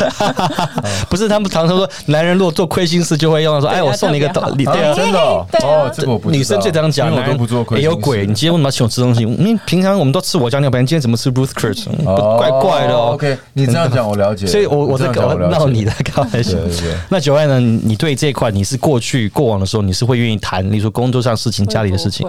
[1.09, 4.95] 不是他们常常说，男人如果做亏心事就会用说，哎，我送你一个礼，对啊啊。
[4.95, 5.45] 真的哦
[5.93, 8.25] 这个我不女生最常讲，因为我都男人不做亏心事哎有鬼！
[8.25, 9.25] 你今天为什么要请我吃东西？
[9.25, 11.85] 你平常我们都吃我家尿，不然今天怎么吃 Ruth Chris？
[12.05, 13.11] 哦怪怪的哦。
[13.13, 16.61] OK，你这样讲我了解，所以我我在搞闹你的开玩笑对。
[16.69, 16.93] 对对。
[17.09, 17.59] 那九爱呢？
[17.59, 22.27] 你你对这一块，你是过去过往的时候，你是会愿意谈，例如说工作上事情、家里的事情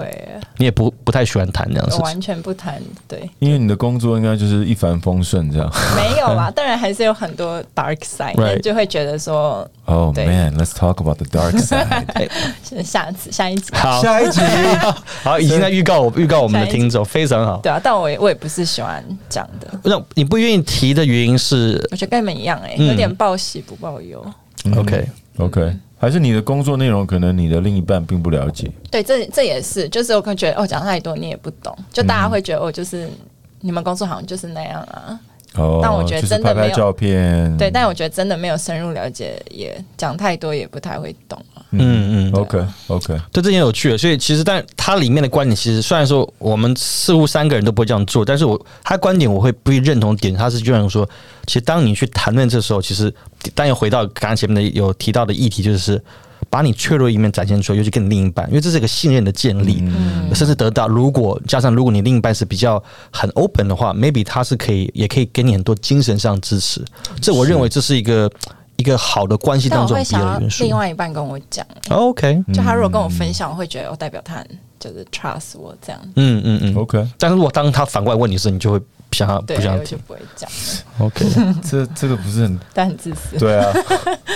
[0.59, 2.01] 你也不不太喜欢谈这样的事情。
[2.01, 5.73] 我完全不谈，对，因为你的工作应该就是一帆风顺这样。
[5.97, 12.29] 没有啦， 当然还是有很多 dark side，就会觉得说，Oh man，let's talk about the dark side。
[12.69, 14.41] 是下次下一集，好，下一集，
[15.23, 17.57] 好，已经在预告我预告我们的听众，非常好。
[17.63, 21.83] 对啊，但我也我也不是喜欢讲的，那你不愿意提的原因是？
[21.91, 22.89] 我觉得跟你们一样、哎、嗯。
[22.89, 24.23] 有点报喜不报忧。
[24.77, 28.71] OK，OK，还是你的工作内容可能你的另一半并不了解。
[28.93, 33.11] 对，这这也是，就是我可能觉得哦，讲太多你也不懂，就大家会觉得哦，就是
[33.61, 35.19] 你们工作好像就是那样啊。
[35.57, 41.59] 哦，但我觉得就是真的没有拍拍照片，对，但我觉得真的没有深入了解，也讲太多也不太会懂啊。
[41.73, 43.99] 嗯嗯，OK OK，对，这件有趣的。
[43.99, 51.09] 所以其实，但它里面的观点，其实虽然说我们似乎三个人都不会这样做，但是我他观点我会不认同点，他是就像说，
[51.47, 53.13] 其实当你去谈论这时候，其实
[53.55, 56.03] 但又回到刚刚前面的有提到的议题，就是
[56.51, 60.87] 把你脆弱一面展现出来，尤其跟你另一半，因为这是一个信任的建立，嗯甚至得到。
[60.87, 66.85] 如果加上如果你另一半是比较很 open 的话，maybe 他是可以也可以给你很多精神上支持。
[67.21, 68.31] 这我认为这是一个
[68.77, 70.65] 一个好的关系当中必我会想要要的元素。
[70.65, 76.75] 另外一半跟我讲，OK，就他如果跟我分享，我会觉得我代表他很就是 trust 我这样，嗯嗯嗯。
[76.77, 80.51] OK，但是如果当他反过来问你时，你就会不想要不，想就不会讲
[80.99, 81.25] ，OK，
[81.69, 83.39] 这这个不是很 但很自私。
[83.39, 83.73] 对啊？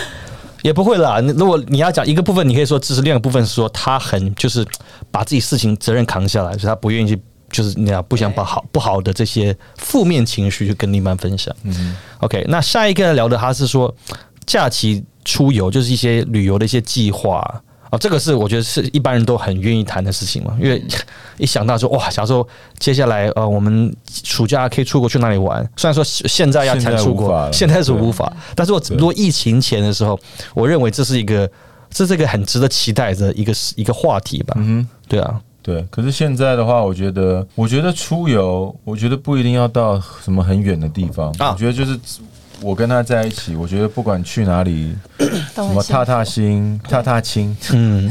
[0.62, 1.20] 也不会啦。
[1.20, 4.66] 你如果你要讲一个部分，你可以说支持；另外一个部分是说他很就是
[5.10, 7.20] 把自己事情责任扛下来，所以他不愿意去。
[7.52, 11.52] 就是你要不想把好不好的这些负面情绪去跟另一半分享。
[11.64, 13.92] 嗯 OK，那下一个聊的他是说
[14.50, 17.40] 假期出游，就是一些旅游的一些计划。
[17.90, 20.82] 哦，这个是我觉得是一般人都很愿意谈的事情嘛，因为
[21.38, 22.46] 一想到说哇，假如说
[22.78, 30.18] 接下来呃我们暑假可以出国去哪里玩，虽然说现在要谈出国，现在是无法，但是我对如果疫情前的时候，
[30.54, 31.50] 我认为这是一个
[31.90, 34.86] 这是一个很值得期待的一个一个话题吧，嗯。
[35.08, 41.34] 对啊，对，可是现在的话，我觉得，我觉得出游，我觉得不一定要到什么很远的地方。
[41.38, 41.50] 啊。
[41.50, 41.98] 我觉得就是
[42.62, 48.08] 我跟他在一起，我觉得不管去哪里， 什什么踏踏心、踏踏青、嗯，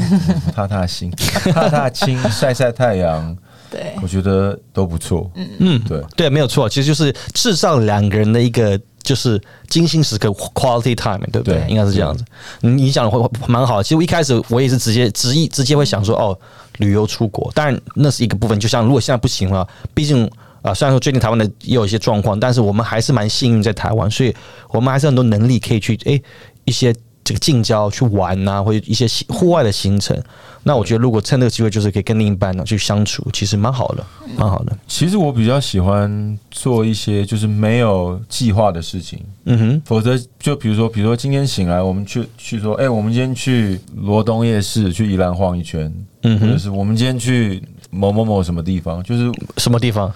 [0.54, 1.10] 踏踏青、
[1.52, 3.36] 踏踏青、晒晒太阳，
[3.70, 5.30] 对，我觉得都不错。
[5.36, 11.60] 嗯嗯，对，对，没有错，其实就是制造两个人的一个就是精心时刻 quality time，对不对？
[11.60, 12.24] 对应该是这样子。
[12.60, 13.82] 你你讲的会会蛮好。
[13.82, 16.38] 其实我一开始我也是直接直意直接会想说，哦，
[16.78, 18.58] 旅游出国，当然那是一个部分。
[18.58, 20.28] 就像如果现在不行了，毕竟。
[20.62, 24.34] 啊，虽然说最近台湾的也有一些状况，但是我们还是蛮幸运在台湾，所以
[24.70, 26.22] 我们还是很多能力可以去诶、
[26.64, 26.94] 一些
[27.24, 30.20] 这个近郊去玩呐、或者一些户外的行程。
[30.62, 34.04] 那我觉得如果趁这个机会，就是可以跟另一半呢去相处，其实蛮好的，
[34.36, 34.76] 蛮好的。
[34.86, 45.90] 其实我比较喜欢做一些就是没有计划的事情，嗯哼，否则就比如说，比如说今天醒来，我们去去说，哎、我们今天去罗东夜市去宜兰晃一圈，
[46.24, 50.12] 嗯哼，或者是我们今天去某某某什么地方，就是什么地方？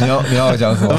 [0.00, 0.94] 你要你要我讲什么？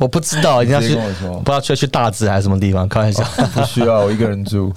[0.00, 1.00] 我不知道，你要去不
[1.44, 2.88] 知道去去大直还是什么地方？
[2.88, 3.24] 开玩笑。
[3.54, 4.72] 不需要，我一个人住。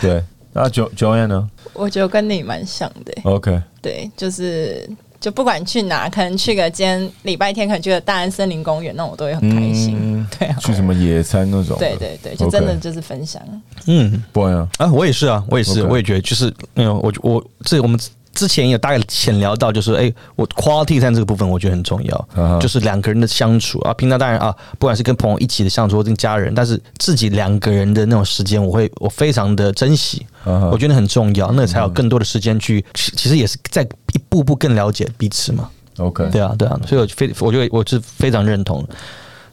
[0.00, 10.24] 对，那九九 N 呢我觉得跟你蛮像的、？OK，对，就是就不管去哪，可能去个今天礼拜天，可能去个大安森林公园，那我都会很开心。
[10.38, 11.76] 对啊，去什么野餐那种？
[11.78, 13.42] 对对对，就真的就是分享。
[13.86, 17.98] 嗯不会啊，我也是啊，我也是我也觉得就是，嗯，我我这我们
[18.34, 23.94] 之前有大概浅聊到，就是哎、我 quality time 这个部分我觉得很重要就是两个人的相处啊。
[23.94, 30.26] 平常当然啊，不管是跟朋友一起的相处，或跟家人，但是自己两个人的那种时间，我会我非常的珍惜。
[30.44, 35.70] 我觉得很重要，那才有更多的时间去，其其实也是在一步步更了解彼此嘛。
[35.98, 38.86] OK，对啊，对啊，所以我非我觉得我是非常认同。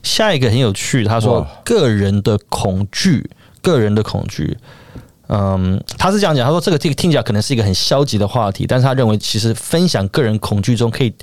[0.04, 3.30] 下一个很有趣，他说个人的恐惧，
[3.62, 4.58] 个人的恐惧。
[5.34, 11.14] 嗯，他是这样讲，他说这个这个听起来可能是一个很消极的话题，但是他认为其实分享个人恐惧中可以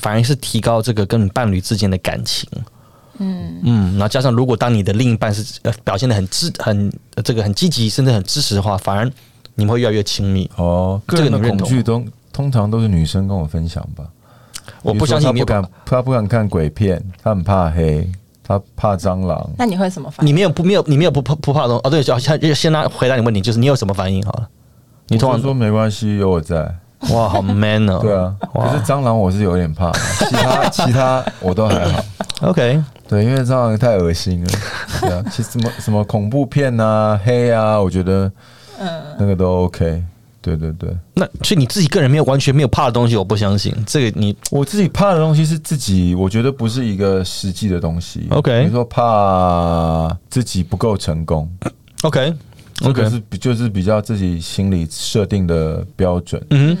[0.00, 2.48] 反而是提高这个跟你伴侣之间的感情。
[3.18, 9.04] 嗯嗯，然后加上如果当你的另一半是呃表现的很支很、呃这个很积极，甚至很支持的话，反而
[9.54, 10.50] 你们会越来越亲密。
[10.56, 14.04] 哦，个这个人的你认同恐惧都通常都是女生跟我分享吧。
[14.82, 18.10] 我不相信他不敢，他不敢看鬼片，他很怕黑，
[18.42, 19.50] 他怕蟑螂。
[19.56, 20.28] 那你会什么反应？
[20.28, 24.48] 你没有不没有你没有不怕不怕的东西哦，对，就先先来回答你问题，就是你有什么反应好了？
[25.08, 26.74] 你通常说没关系，有我在。
[27.10, 27.98] 哇，好 man 哦。
[28.00, 32.00] 对啊，哇可是蟑螂我是有点怕，其他其他我都还好。
[32.42, 34.50] ，OK，对，因为蟑螂太恶心了。
[35.00, 38.30] 对啊，其实什么什么恐怖片啊、黑啊，我觉得
[39.18, 40.02] 那个都 OK。
[40.42, 48.26] 对对对，那所以你自己个人没有完全没有怕的东西，我不相信这个你我自己怕的东西是自己，我觉得不是一个实际的东西。
[48.30, 51.48] OK 比如说怕自己不够成功
[52.02, 52.34] ，OK
[52.74, 56.78] 这个是比就是比较自己心里设定的标准，嗯哼，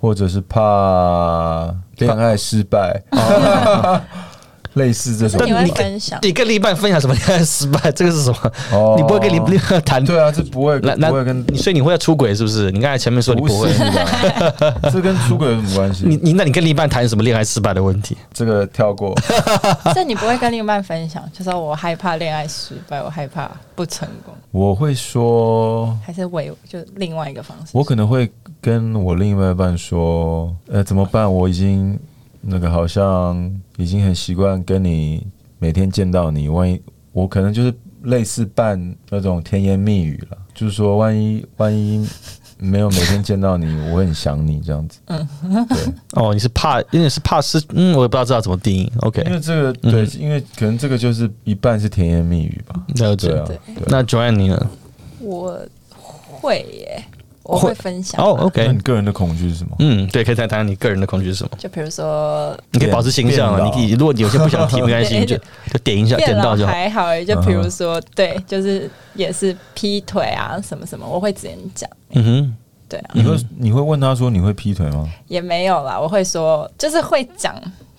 [0.00, 3.02] 或者是怕恋爱失败，
[4.74, 5.46] 类似这种那。
[5.46, 6.18] 你会你分享？
[6.22, 7.90] 你跟另一半分享什么恋爱失败？
[7.92, 8.52] 这个是什么？
[8.72, 10.04] 哦你不会跟你另一半谈？
[10.04, 12.70] 对啊，这不会那那不会跟你所以你会要出轨是不是？
[12.70, 13.68] 你刚才前面说你不会
[14.92, 16.04] 这跟出轨有什么关系？
[16.08, 18.16] 你你那你跟另一半谈什么恋爱失败的问题？
[18.32, 19.14] 这个跳过，
[19.94, 27.70] 所以你不会跟另一半分享，就说我害怕恋爱失败，我害怕不成功，我会说，还是为就另外一个方式？
[27.72, 31.32] 我可能会跟我另外一半说，呃，怎么办？
[31.32, 31.98] 我已经
[32.46, 35.26] 那个好像已经很习惯跟你
[35.58, 36.80] 每天见到你，万一
[37.12, 42.06] 我可能就是类似半那种甜言蜜语了，就是说万一万一
[42.58, 44.98] 没有每天见到你，我很想你这样子。
[45.06, 45.76] 对，
[46.12, 48.92] 哦，你是怕，因为是怕失，嗯，我也不知道知道怎么定义。
[48.98, 52.84] OK，因为这个对，因为可能这个就是一半是甜言蜜语吧。
[52.96, 53.38] 了解对。
[53.38, 53.84] 啊，对对。
[53.88, 54.70] 那 Joanne 你呢？
[55.20, 55.58] 我
[56.30, 57.04] 会耶，
[57.44, 59.76] 我会会分享哦吧，OK，那你个人的恐惧是什么？
[59.78, 61.50] 嗯，对，可以谈谈你个人的恐惧是什么？
[61.58, 65.36] 就比如说你可以保持形象啊，你可以，如果你有些不想提，没关系，就
[65.70, 66.72] 就点一下，点到就好。
[66.72, 71.88] 还好耶，就比如说对，就是也是劈腿啊什么什么，我会直接讲。
[72.10, 72.54] 嗯哼，
[72.88, 75.08] 对啊，你会你会问他说你会劈腿吗？
[75.28, 77.54] 也没有啦，我会说就是会讲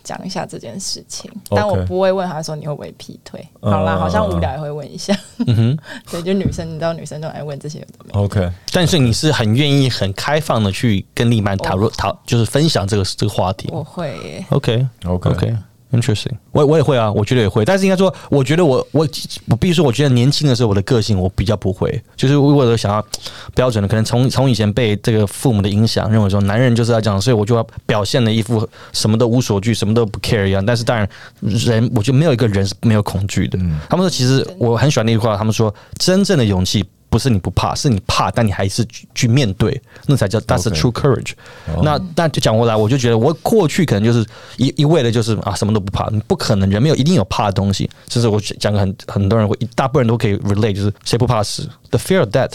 [0.05, 3.45] 讲一下这件事情但我不会问他说你会不会劈腿。
[3.61, 5.13] 嗯好啦，好像无聊也会问一下。
[5.47, 5.77] 嗯哼。
[6.09, 8.19] 对，就女生，你知道女生都爱问这些有的没的。
[8.19, 13.67] OK，但是你是很愿意、很开放的去跟另一半讨论、讨，就是分享这个这个话题。
[13.71, 15.55] 我会耶，OK OK OK。
[15.91, 19.07] Interesting，我我也会啊，我觉得也会，但是应该说，我觉得我我
[19.47, 23.05] 我必须说，我觉得年轻的时候我的个性我比较不会，就是为了想要
[23.53, 30.65] 标准的，可能从从以前被这个父母的影响，认为说男人就是要这样，所以我就要表现的一副什么都无所惧、什么都不 care 一样。
[30.65, 31.07] 但是当然，
[31.39, 33.57] 人我觉得没有一个人是没有恐惧的。
[33.59, 36.83] 嗯他们说，其实我很喜欢那句话，他们说真正的勇气
[37.15, 41.31] 不是你不怕，是你怕，但你还是去去面对，那才叫 that's the true courage。
[41.73, 47.89] 哦那那就讲回来，我就觉得我过去可能就是一一味的就是啊什么都不怕，你不可能，人没有一定有怕的东西。
[48.09, 52.51] 就是我讲个很很多人会，一大部分人都可以 relate，就是谁不怕死？The fear of death，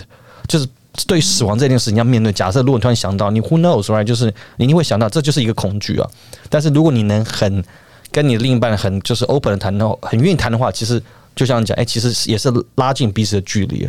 [0.47, 0.67] 就是
[1.07, 2.31] 对于死亡这件事情要面对。
[2.31, 4.05] 假设如果你突然想到，你 who knows，right？
[4.05, 6.07] 就是你一定会想到，这就是一个恐惧啊。
[6.51, 7.65] 但是如果你能很
[8.13, 11.03] 跟你的另一半很就是 open 的谈的话，很愿意谈的话，其实
[11.37, 13.89] 就像讲，哎、其实也是拉近彼此的距离。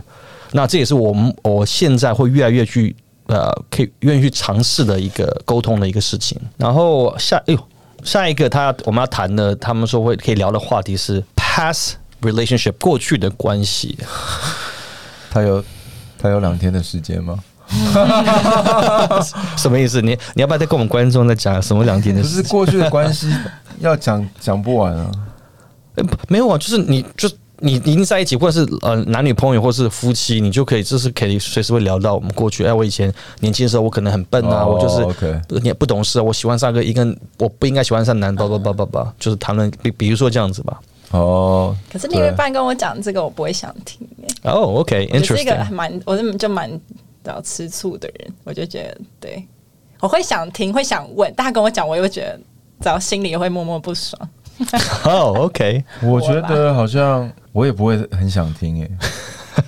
[0.51, 2.95] 那这也是我们我现在会越来越去
[3.27, 6.39] 呃，可以愿意去尝试的一个沟通的一个事情。
[6.57, 7.67] 然后下哎呦，
[8.03, 13.97] 下一个他我们要谈的，他们说会可以聊的话题是 past relationship 过去的关系。
[15.29, 15.63] 他有
[16.19, 17.39] 他有两天的时间吗？
[19.55, 20.01] 什么意思？
[20.01, 22.43] 你你要不要再跟我们观众再讲什么两天的不事情？
[22.43, 23.33] 是过去的关系
[23.79, 25.09] 要讲讲不完啊。
[25.95, 27.29] 呃不没有啊，就是你就
[27.61, 32.65] 你你已经在一起，或者是呃男女朋友，或是夫妻，你就可以就是可以随时会聊到我们过去。
[32.65, 35.01] 哎，我以前年轻的时候，我可能很笨啊，哦我就是。
[35.01, 36.23] OK，你也不懂事啊！
[36.23, 37.05] 我喜欢上个一个
[37.37, 40.81] 我不应该喜欢上男，叭叭叭叭叭，就是谈论，比比如说这样子吧。
[41.11, 44.27] 哦，可是另一半跟我讲这个，我不会想听耶。
[44.43, 44.95] 哦我是
[45.39, 45.71] 一个，OK，interesting。
[45.71, 46.79] 蛮，我是就蛮比
[47.25, 49.45] 较吃醋的人，我就觉得对，
[49.99, 52.39] 我会想听，会想问，但他跟我讲，我又觉得，
[52.81, 54.19] 只要心里也会默默不爽。
[55.05, 58.91] 哦， OK，我觉得好像我也不会很想听诶、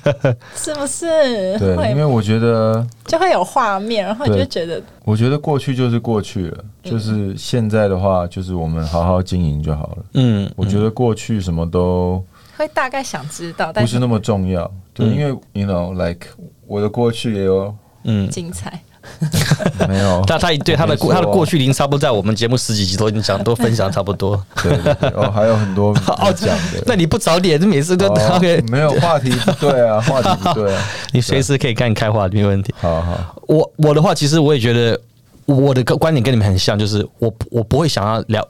[0.56, 1.58] 是不是？
[1.60, 10.06] 对，因为我觉得，就会有画面，然后你就觉得我觉得过去就是过去了，就是现在的话，就是我们好好经营就好了。
[10.14, 12.24] 嗯，我觉得过去什么都
[12.58, 15.16] 会大概想知道，但不是那么重要，对，嗯。
[15.16, 16.28] 因为 you know like
[16.66, 17.74] 我的过去也有
[18.04, 18.82] 嗯，精彩。
[19.88, 24.42] 没有，他他对他的过他的过去已经差不多在我们节目十几集都已经讲都分享差不多。
[24.62, 26.84] 对对对，哦，还有很多 要讲的。
[26.86, 30.82] 那你不早点，每次都哦 OK，没有话题不对啊， 话题不对啊。
[31.12, 32.74] 你随时可以跟你开话，没问题。
[32.80, 35.00] 好好，我我的话，其实我也觉得
[35.46, 38.48] 我的观点跟你们很像，就是我我不会想要聊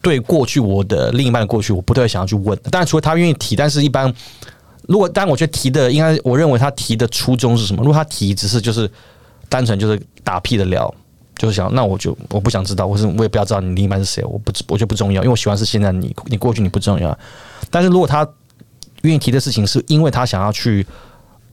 [0.00, 2.58] 对过去我的另一半的过去，我不太想要去问。
[2.70, 4.12] 当然，除了他愿意提，但是一般
[4.86, 7.82] 如果当然，我觉得提的应该，我认为他提的初衷是什么？
[7.82, 8.90] 如果他提只是就是
[9.54, 10.92] 单纯就是打屁的聊。
[11.36, 17.18] 就是想，那我就我不想知道，我是我也不要知道你另一半是谁，我不我就不重要，因为我喜欢是现在你，你过去你不重要。
[17.70, 18.26] 但是如果他
[19.02, 20.86] 愿意提的事情，是因为他想要去，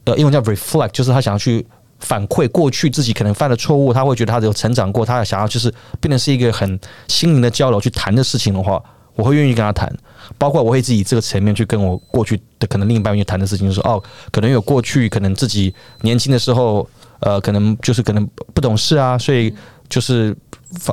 [0.04, 1.66] 呃，英文叫 reflect，就是他想要去
[1.98, 5.68] 反馈过去自己可能犯的错误，他会觉得他有成长过，他想要就是
[6.00, 6.78] 变成是一个很
[7.08, 8.80] 心灵的交流去谈的事情的话，
[9.16, 9.92] 我会愿意跟他谈，
[10.38, 14.00] 包括我会自己这个层面去跟我过去的可能另一半去谈的事情，就是说哦，
[14.30, 16.88] 可能有过去可能自己年轻的时候，
[17.22, 19.52] 呃，可能就是可能不懂事啊，所以
[19.88, 20.36] 就是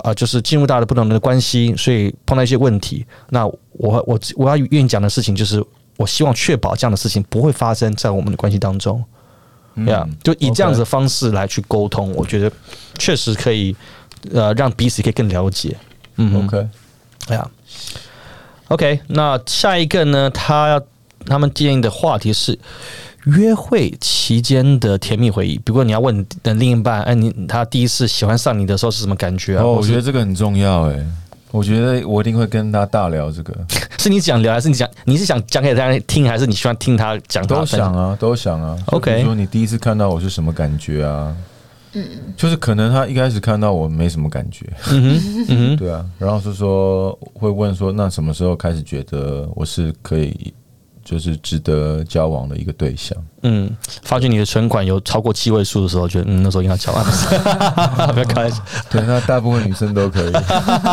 [0.03, 5.63] 呃就是进入到了不同的关系，所以碰到一些问题，那我我我要愿意讲的事情就是。
[5.99, 9.03] 我希望确保这样的事情不会发生在我们的关系当中。
[9.75, 12.49] 嗯呀、就以这样子的方式来去沟通，我觉得
[12.97, 13.75] 确实可以，
[14.33, 15.75] 呃，让彼此可以更了解。
[16.15, 16.65] 嗯 OK，
[17.27, 17.51] 哎呀
[18.69, 20.29] ，OK，那下一个呢？
[20.29, 20.81] 他
[21.25, 22.57] 他们建议的话题是
[23.25, 25.57] 约会期间的甜蜜回忆。
[25.57, 29.63] 比如说你要问你的另一半，哎，你他第一次喜欢上你的时候是什么感觉啊？
[29.63, 31.05] 哦，我觉得这个很重要哎，
[31.51, 33.53] 我觉得我一定会跟他大聊这个，
[33.99, 38.77] 是你想聊，还是你想你是想讲给他听，还是你喜欢听他讲都想啊，都想啊。
[38.87, 41.35] OK 说你第一次看到我是什么感觉啊？
[41.93, 42.05] 嗯，
[42.37, 50.53] 就是可能他一开始看到我没什么感觉，嗯哼， 嗯哼，对啊，然后是说会问说，那什么时候开始觉得我是可以，
[51.09, 53.17] 就是值得交往的一个对象。
[53.41, 57.03] 嗯，发觉你的存款有超过七位数的时候，觉得嗯那时候应该交往。
[58.13, 60.31] 不要开玩笑，对，那大部分女生都可以。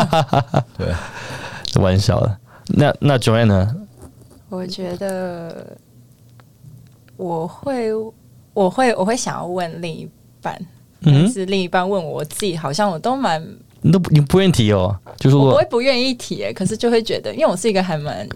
[0.75, 0.91] 对，
[1.79, 2.37] 玩笑的。
[2.69, 3.75] 那那 Joanne 呢？
[4.49, 5.77] 我觉得
[7.15, 7.91] 我会，
[8.55, 10.09] 我会，我会想要问另一
[10.41, 10.59] 半，
[11.03, 13.39] 但嗯，是另一半问我，我自己好像我都蛮，
[13.81, 18.27] 你都不你不愿意提哦，就是我我不会不愿意提、欸，可是就会觉得，因为我是一个还蛮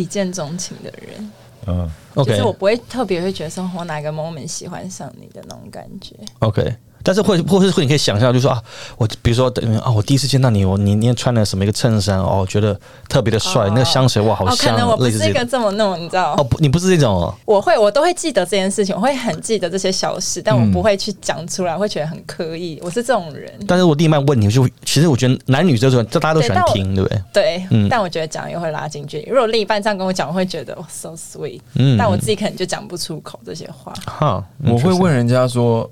[0.00, 1.32] 一见钟情的人，
[1.66, 6.16] 嗯，就 OK 是我不会特别会觉得说我哪个 moment 喜欢上你的那种感觉。
[6.38, 6.74] OK。
[7.02, 8.62] 但是会，或是会，你可以想象，就是说啊，
[8.96, 12.78] 我比如说，等于啊，我第一次见到你，我你你穿了什么一个衬衫哦，觉得
[13.08, 15.32] 特别的帅，哦那个香水哇，好哦，可香能我，不类似这种。
[15.32, 22.78] 是一个这么弄，你知道，哦，不，你不是这种哦，我会我都会记得这件事情，我会很记得这些小事，但我嗯不会去讲出来，会觉得很刻意。
[22.82, 27.22] 我是这种人，但是我另一半问你，就其实我觉得男女这种，这大家都喜欢听，对不对？
[27.32, 29.28] 对，嗯但我觉得讲又会拉近距离。
[29.30, 33.92] 如果另一半这样跟我讲，我会觉得哦，so sweet，、嗯但我自己可能就讲不出口这些话。
[34.06, 35.88] 哈，我会问人家说：“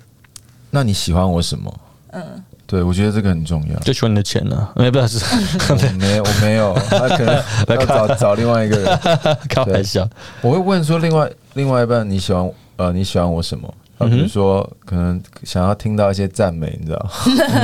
[0.71, 1.73] 那你喜欢我什么？”
[2.13, 2.23] 嗯，
[2.67, 3.79] 对，我觉得这个很重要。
[3.81, 5.23] 就喜欢你的钱呢，没不是
[5.69, 7.35] 我没有， 我没有，他可能
[7.69, 8.99] 要找找另外一个人。
[9.49, 10.09] 开玩笑，
[10.41, 13.69] 我会问说，另外另外一半你喜欢呃你喜欢我什么？
[13.99, 17.11] 啊，比如说可能想要听到一些赞美，你知道？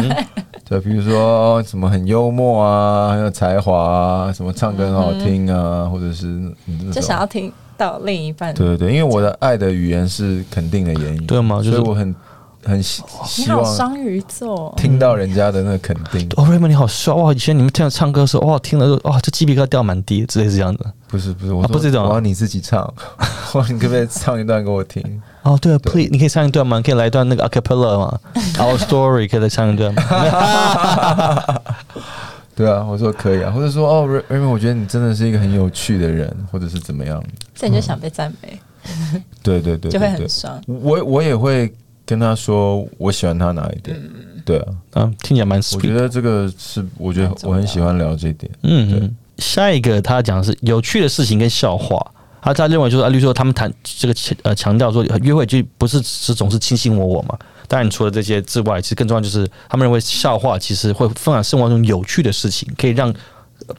[0.69, 6.27] 对，比如说什么很幽默啊，很有才华啊，什么唱歌很好听啊，或者是
[6.67, 8.53] 嗯就想要听到另一半。
[8.55, 12.15] 对对对，因为我的爱的语言是肯定的言语，对吗就是所以我很
[12.65, 13.03] 很希
[13.39, 17.33] 你好，双鱼座，听到人家的那个肯定，哦，Raymond 你好帅哇！
[17.33, 20.85] 以前你们听他唱歌的时候，哇，听了就哇，这鸡皮疙瘩掉满地，之类是这样子。
[21.09, 22.83] 不是不是，我啊不是这种我要你自己唱，
[23.53, 25.23] 我说你可不可以唱一段给我听？
[25.43, 26.81] 哦，对啊，Please，你可以唱一段吗？
[26.81, 28.19] 可以来一段那个 acapella 吗？
[28.59, 30.03] Our story 可以再唱一段吗？
[32.57, 37.23] 对啊，我说可以啊，或者说哦，Ray- Raymond，我觉得你真的是一个很有趣的人，或者是怎么样？
[37.55, 38.59] 这你就想被赞美，
[39.43, 40.61] 对对对就会很爽。
[40.67, 41.73] 我我也会
[42.07, 44.01] 跟他说我喜欢他哪一点，
[44.45, 45.95] 对啊，啊，听起来蛮我觉。
[45.95, 51.99] 得这个是我觉得我很喜欢聊这一点，嗯嗯，下一个他讲的是有趣的事情跟笑话。
[52.43, 57.39] 他他认为就是啊，例如说他们谈这个呃强调说约会就不是只总是卿卿我我嘛。
[57.67, 63.11] 当然除了这些之外，其实更重要就是他们认为笑话其实会分享生活中有趣的事情，可以让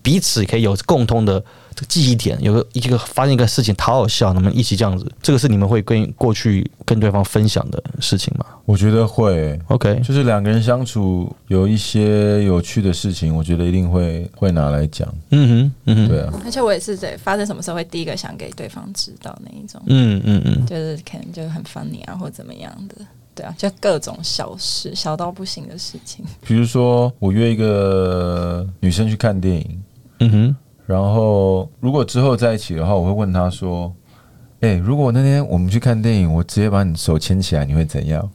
[0.02, 1.44] 彼此可以有共通的
[1.76, 9.60] 这个记忆点，有个一个发现一个事情好好笑，你们一起这样子，这个是你们会跟过去跟对方分享的事情吗我觉得会。
[9.68, 22.96] ？OK，就是两个人相处有一些有趣的事情，我觉得一定会会拿来讲，嗯哼，嗯哼，对啊，而且我也是在发生什么时候会第一个想给对方知道那一种，嗯嗯嗯，就是可能就很 funny 啊，或怎么样的。
[23.36, 26.24] 对啊，就各种小事，小到不行的事情。
[26.48, 29.84] 比如说我约一个女生去看电影，
[30.22, 30.56] 嗯哼，
[30.86, 33.92] 然后如果之后在一起的话，我会问他说
[34.62, 38.30] ：“哎、如果那天我们去看电影，我直接把你手牵起来，你会怎样？”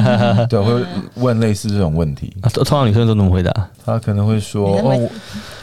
[0.48, 0.84] 对，我会
[1.16, 2.34] 问类似这种问题。
[2.40, 3.52] 啊，通通常女生都怎么回答？
[3.84, 5.08] 她可能会说：“哦，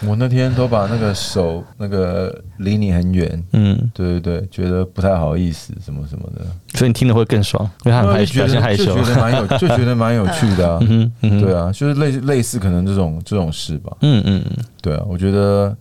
[0.05, 6.45] 我我那天都把那个手那个离你很远，嗯，对对对，觉得不太好意思，什么什么的。”
[6.77, 9.03] 所以你听了会更爽，因为他很害羞，就觉得表现害羞就。
[9.03, 10.79] 觉得蛮有， 就觉得蛮有趣的、啊。
[10.81, 13.95] 嗯，嗯，对啊，就是类类似可能这种这种事吧。
[14.01, 15.75] 嗯嗯嗯，对啊，我觉得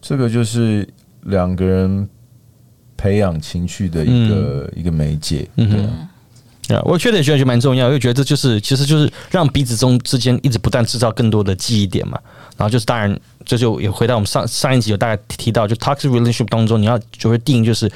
[0.00, 0.88] 这个就是
[1.22, 2.08] 两个人
[2.96, 5.48] 培养情趣的一个、一个媒介。
[5.56, 6.08] 对啊，
[6.68, 12.18] 啊，我确实也觉得蛮重要，因为觉得这就是其实就是让彼此中之间一直不断制造更多的记忆点嘛。
[12.56, 17.90] 然后就是当然，这就也回到我们上上一集有大概提到，就 toxic relationship 当中，你要就会定义就是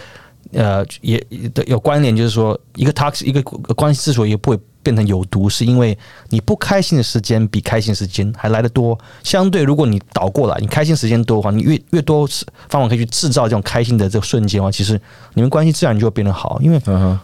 [0.53, 1.18] 呃也
[1.55, 5.97] 的有关联，就是说一个 toxic 一个关系之所以不会变成有毒，是因为
[6.30, 8.99] 你不开心的时间比开心时间还来得多。
[9.22, 12.26] 相对，如果你倒过来，你开心时间多的话，你越越多
[12.68, 15.01] 方法可以去制造这种开心的这个瞬间的话，其实
[15.34, 16.80] 你们关系自然就会变得好，因为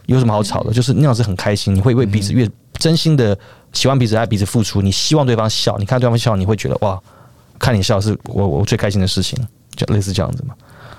[0.07, 0.73] 有什么好吵的？
[0.73, 3.37] 就是那样子很开心，你会为彼此越真心的
[3.73, 4.81] 喜欢彼此，爱彼此付出。
[4.81, 6.99] 你希望对方笑，你看对方笑，你会觉得哇，
[7.59, 9.37] 看你笑是我我最开心的事情，
[9.75, 10.55] 就类似这样子嘛。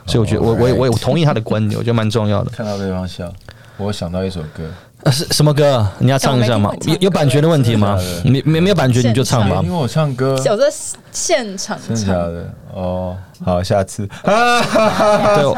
[0.09, 2.49] 所以我觉得我我也我同意他的观点，我觉得蛮重要的。
[2.51, 3.31] 看到对方笑，
[3.77, 4.63] 我想到一首歌，
[5.03, 5.87] 呃，是什么歌？
[5.99, 6.73] 你要唱一下吗？
[6.85, 9.75] 有有版权的问题吗没没没有版权你就唱吧因为。
[9.75, 10.63] 我唱歌，有这
[11.11, 12.53] 现场真的假唱，的？
[12.73, 14.07] 哦，好，下次。
[14.23, 15.55] 对，我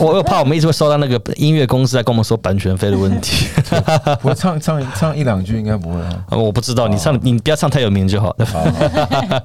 [0.00, 3.46] 我我又怕我们一直会收到那个音乐公司在跟我们说版权费的问题。
[4.22, 6.24] 我唱唱唱一两句应该不会啊。
[6.30, 9.44] 呃我不知道，你唱你不要唱太有名就好了。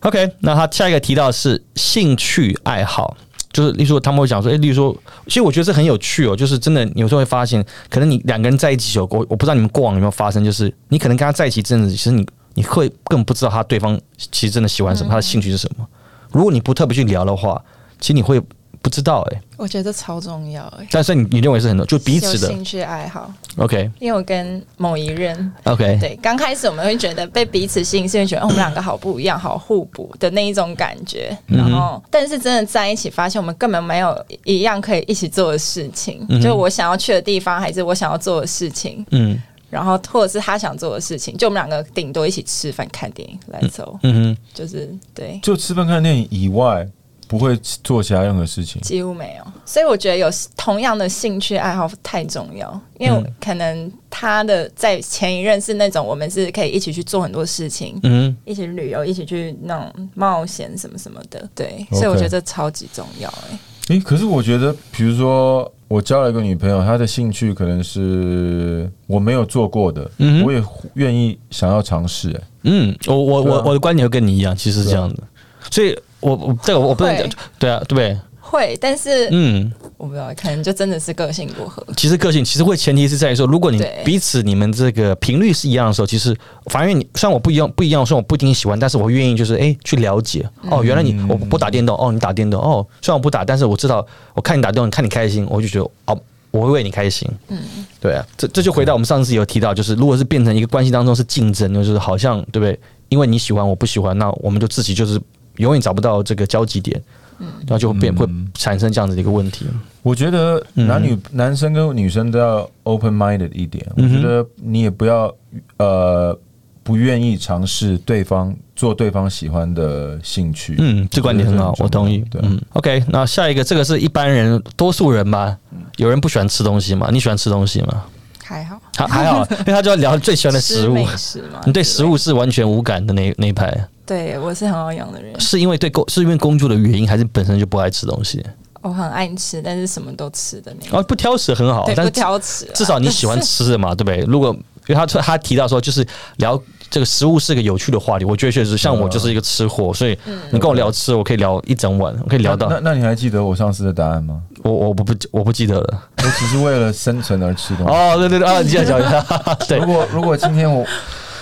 [0.00, 3.16] OK，那他下一个提到的是兴趣爱好，
[3.52, 4.96] 就是例如说他们会讲说，诶，例如说，
[5.26, 15.86] 其实我觉得这很有趣哦，就是真的有时候会发现，可能你两个人在一起有过，我不知道你们过往有没有发生，就是你可能跟他在一起一阵子，其实你你会根本不知道他对方其实真的喜欢什么，他的兴趣是什么。
[16.32, 17.62] 如果你不特别去聊的话，
[18.00, 18.40] 其实你会
[18.82, 22.48] 不知道哎、我觉得超重要哎、但是你你认为是很多，就彼此的。
[22.48, 23.90] 兴趣爱好，，OK。
[23.98, 31.36] 因为我跟某一任 OK，对，刚开始我们会觉得被彼此吸引，是因为觉得、哦、我们两个好不一样、好互补的那一种感觉。
[31.48, 36.26] 嗯然后，但是真的在一起，发现我们根本没有一样可以一起做的事情。
[36.40, 39.40] 就我想要去的地方，还是我想要做的事情，嗯。
[39.68, 45.38] 然后或者是他想做的事情，就我们两个顶多一起吃饭、看电影来走，嗯哼，就是对。
[45.44, 46.84] 就吃饭看电影以外，
[47.30, 48.82] 不会做其他任何事情。
[48.82, 58.36] 几乎没有，所以我觉得有同样的兴趣爱好太重要，因为可能他的在前一任是那种我们是可以一起去做很多事情，嗯。
[58.44, 70.60] 一起旅游，一起去那种冒险什么什么的，对所以我觉得这超级重要哎、诶、可是我觉得，比如说我交了一个女朋友，她的兴趣可能是我没有做过的，嗯我也
[70.94, 72.32] 愿意想要尝试。
[72.32, 75.22] 诶嗯，我我我我的观点会跟你一样，其实是这样的，
[75.70, 78.16] 所以我我这个我不能讲对啊，对不对？
[78.40, 81.84] 会，但是、嗯，我不知道，可能就真的是个性不合。
[81.96, 94.04] 其实个性其实会前提是在于说，如果你彼此你们这个频率是一样的时候，其实反而你虽然我不一样不一样，虽然我不一定喜欢，但是我愿意就是哎、去了解哦，原来你我不打电动哦，你打电动哦，虽然我不打，但是我知道
[94.34, 96.20] 我看你打电动，看你开心，我就觉得哦。
[96.52, 97.56] 我会为你开心，嗯，
[98.00, 102.76] 对啊，这这就回到我们上次有提到，就是如果是变成一个关系当中是竞争，就是好像对不对？
[103.08, 105.16] 因为你喜欢我不喜欢，那我们就自己就是
[105.56, 107.02] 永远找不到这个交集点，
[107.38, 109.66] 嗯，然后就会变会产生这样子的一个问题。
[110.02, 113.86] 我觉得男女、男生跟女生都要 open minded 一点。
[113.96, 115.34] 我觉得你也不要
[115.76, 116.38] 呃
[116.82, 120.76] 不愿意尝试对方做对方喜欢的兴趣。
[120.78, 122.24] 嗯，这观点很好，我同意。
[122.30, 125.58] 对，嗯，OK，那下一个，这个是一般人，多数人吧。
[125.96, 127.10] 有人不喜欢吃东西吗？
[127.12, 128.04] 你喜欢吃东西吗？
[128.50, 131.06] 还好，还还好， 因为他就要聊最喜欢的食物。
[131.16, 133.72] 食嘛，你对食物是完全无感的那那一派，
[134.04, 138.44] 对我是很好养的人，是因为对工是因为工作的原因，还是本身就不爱吃东西？
[138.82, 140.98] 我很爱吃，但是什么都吃的那种。
[140.98, 144.24] 哦，不挑食很好，但，不挑食啊，至少你喜欢吃的嘛，对不对？
[144.26, 144.56] 如果
[144.90, 146.04] 因为他他提到说，就是
[146.36, 146.60] 聊
[146.90, 150.18] 这个食物是个有趣的话题，我觉得确实像我就是一个吃货，所以
[150.50, 154.40] 你跟我聊吃，我可以聊一整晚，我可以聊到那那你还记得我上次的答案吗？
[154.64, 156.02] 我我不不我不记得了。
[156.18, 157.92] 我只是为了生存而吃东西。
[157.92, 159.24] 哦，对对对，啊，你这样讲一下，
[159.68, 160.84] 对如，果如果今天我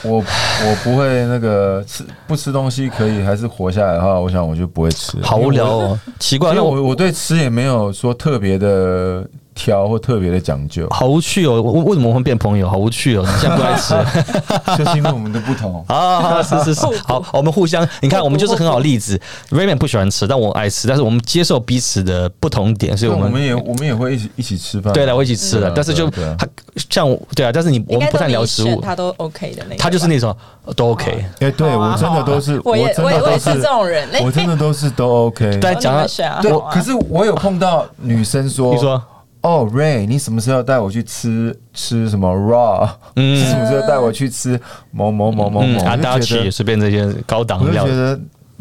[0.05, 5.17] 我我不会那个吃不吃东西可以还是活下来的话，我想我就不会吃。
[5.23, 9.27] 好无聊哦，奇怪，因为那我我我对吃也没有说特别的
[9.59, 12.71] 挑或特别的讲究，好无趣哦，我为什么会变朋友？
[12.71, 13.93] 好无趣哦，你现在不爱吃
[14.79, 15.85] 就是因为我们的不同。
[15.89, 16.41] 啊？
[16.41, 19.21] 是是是，好，我们互相，你看，我们就是很好的例子。
[19.51, 24.93] Raymond 不喜欢吃，但我爱吃，但是我们接受彼此的不同点，所以我们我们也我们也会一起一起吃饭。
[24.93, 26.47] 对了，我一起吃了对啊，但是就他
[26.89, 29.77] 像我对啊，但是你我们不太聊食物，他都 OK 的那。
[29.77, 30.35] 他就是那种
[30.65, 31.25] 呃都 OK。
[31.41, 35.47] 哎，对我真的都是，我也真我也是的都是这种人欸我真的都是都 OK。
[35.55, 36.07] 哦但讲到
[36.41, 39.03] 对可是我有碰到女生说，你说，
[39.43, 42.89] 哦，Ray，你什么时候带我去吃吃什么 raw？
[43.16, 44.61] 嗯什么时候带我去吃
[44.91, 45.66] 某某某某某？
[45.66, 48.18] 嗯，阿达我就觉得，随便这些高档我就觉得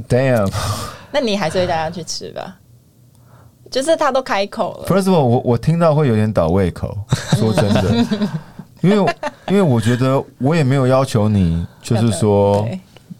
[0.07, 0.51] ，damn。
[1.11, 2.55] 那你还是会带他去吃吧？
[3.69, 6.95] 就是他都开口了，First of all，我我听到会有点倒胃口，
[7.35, 8.05] 说真的，
[8.81, 9.15] 因为
[9.49, 12.79] 因为我觉得我也没有要求你，就是说对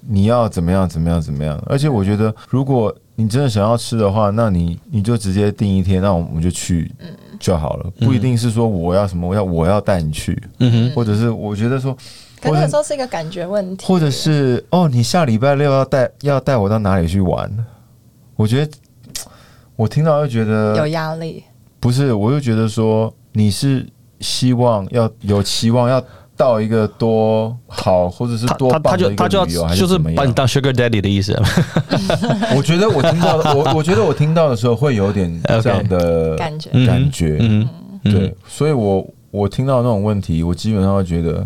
[0.09, 6.91] 你要怎么样怎么样怎么样，而且我觉得如果你真的想要吃的话，那你你就直接定一天，那我们就去
[7.39, 11.91] 就好了，不一定是说我要什么，我要我要带你去，嗯哼，或者是我觉得说，
[12.43, 17.51] 或者可是有时候是一个感觉问题，或者是哦，你下礼拜六要带要带我到哪里去玩？
[18.35, 18.71] 我觉得
[19.75, 21.43] 我听到就觉得有压力。
[21.79, 23.85] 不是，我就觉得说你是
[24.19, 26.03] 希望要有期望要
[26.37, 29.97] 到一个多好或者是他他他多棒的一就他就要个旅游，还就是？
[29.97, 31.33] 把你当 Sugar Daddy 的意思。
[32.55, 36.69] 我觉得我听到的，我 我觉得我听到的时候会有点这样的感觉。
[36.71, 36.85] 嗯。
[36.85, 37.67] 感觉，嗯，
[38.03, 38.13] 嗯。
[38.13, 41.45] 对，，所以我我听到那种问题，我基本上会觉得，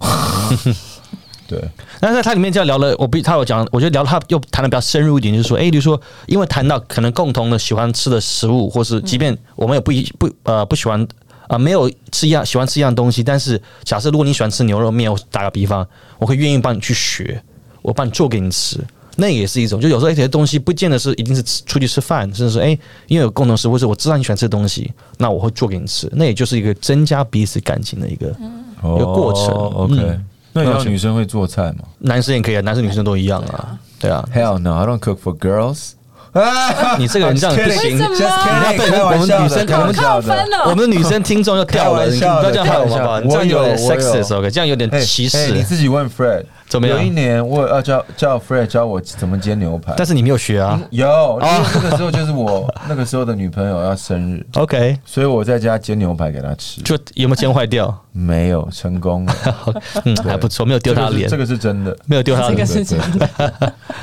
[1.46, 1.62] 对，
[2.00, 11.06] 但是他里面就聊了，我比他有讲，我觉得聊他又谈的比较深入一点，就是说，哎，比如说，因为谈到可能共同的喜欢吃的食物，或是即便我们也不一不呃不喜欢啊、
[11.48, 15.86] 呃没有吃一样喜欢吃一样东西，但是假设如果你喜欢吃牛肉面，我打个比方，
[16.18, 17.42] 我会愿意帮你去学，
[17.82, 18.78] 我帮你做给你吃。
[19.18, 28.34] 那也是一种，就有时候一些东西不见得是一定是出去吃饭，甚至是哎、因为有共同食物，是我知道你喜欢吃的东西，那我会做给你吃，那也就是一个增加彼此感情的一个。
[28.82, 34.22] 一个过程哦 OK，嗯那你知道女生会做菜吗男生也可以啊，男生女生都一样啊，对啊。
[34.34, 35.92] ？Hell no, I don't cook for girls。
[36.40, 40.56] 啊， 你这个人这样不 行要被我们女生开玩笑扣分的。
[40.58, 43.20] 了，我们的女生听众要掉了，你不要这样害我们好不好？
[43.20, 45.62] 开玩笑你这样有点我有我有 sexist OK，这样有点哎歧视你。
[45.62, 50.80] 自己问 Fred 怎么样有一年我要叫叫 Fred 教我怎么煎牛排，但是你没有学啊。
[50.90, 57.94] 有，那个时候就是我 那个时候的女朋友要生日，OK，所以我在家煎牛排给她吃，就有没有煎坏掉？
[58.12, 59.34] 没有成功了，
[60.04, 61.96] 嗯，还不错，没有丢她脸这，个是真的。
[62.06, 62.66] 没有丢她脸这个。
[62.66, 63.28] 是真的。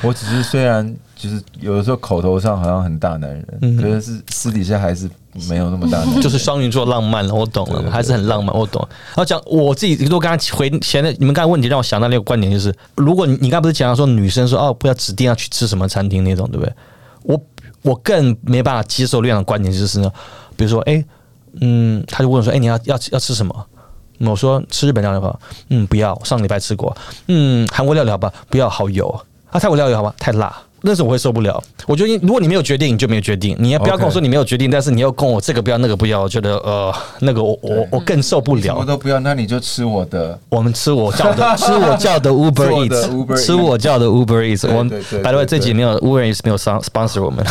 [0.02, 5.10] 我只是虽然就是有的时候口头上好像很大男人，可是是私底下还是
[5.48, 6.20] 没有那么大男人。
[6.22, 8.86] 就是双鱼座浪漫了，我懂了，还是很浪漫，我懂。
[9.08, 16.74] 然后讲我自己，如果刚才回前面你们刚才问题，让我想到那个观点，就是如果你你刚才不是讲到说女生说哦不要指定要去吃什么餐厅那种，对不对？
[17.24, 17.42] 我
[17.84, 20.12] 我更没办法接受那样的观点，就是呢，
[20.58, 21.02] 比如说哎
[21.62, 23.66] 嗯，他就问我说哎你要要要吃什么？
[24.20, 26.94] 我说吃日本料理吧，嗯不要，上个礼拜吃过，
[27.30, 29.08] 嗯韩国料理好吧，不要好油
[29.50, 30.54] 啊，泰国料理好吧，太辣。
[30.86, 31.64] 那时候我会受不了。
[31.88, 33.56] 我觉得如果你没有决定，你就没有决定。
[33.58, 38.62] 你也不要跟我说你没有决定，但是你要跟我这个不要那个不要，我觉得呃那个我我我更受不了。
[38.62, 40.38] 什么都不要，那你就吃我的。
[40.50, 44.68] 我们吃我叫的， 吃我叫的 Uber Eats，吃我叫的 Uber Eats。
[44.68, 47.46] 我们对对 by the way 这集没有 Uber Eats 没有 spon- sponsor 我们。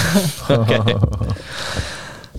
[0.48, 0.96] OK。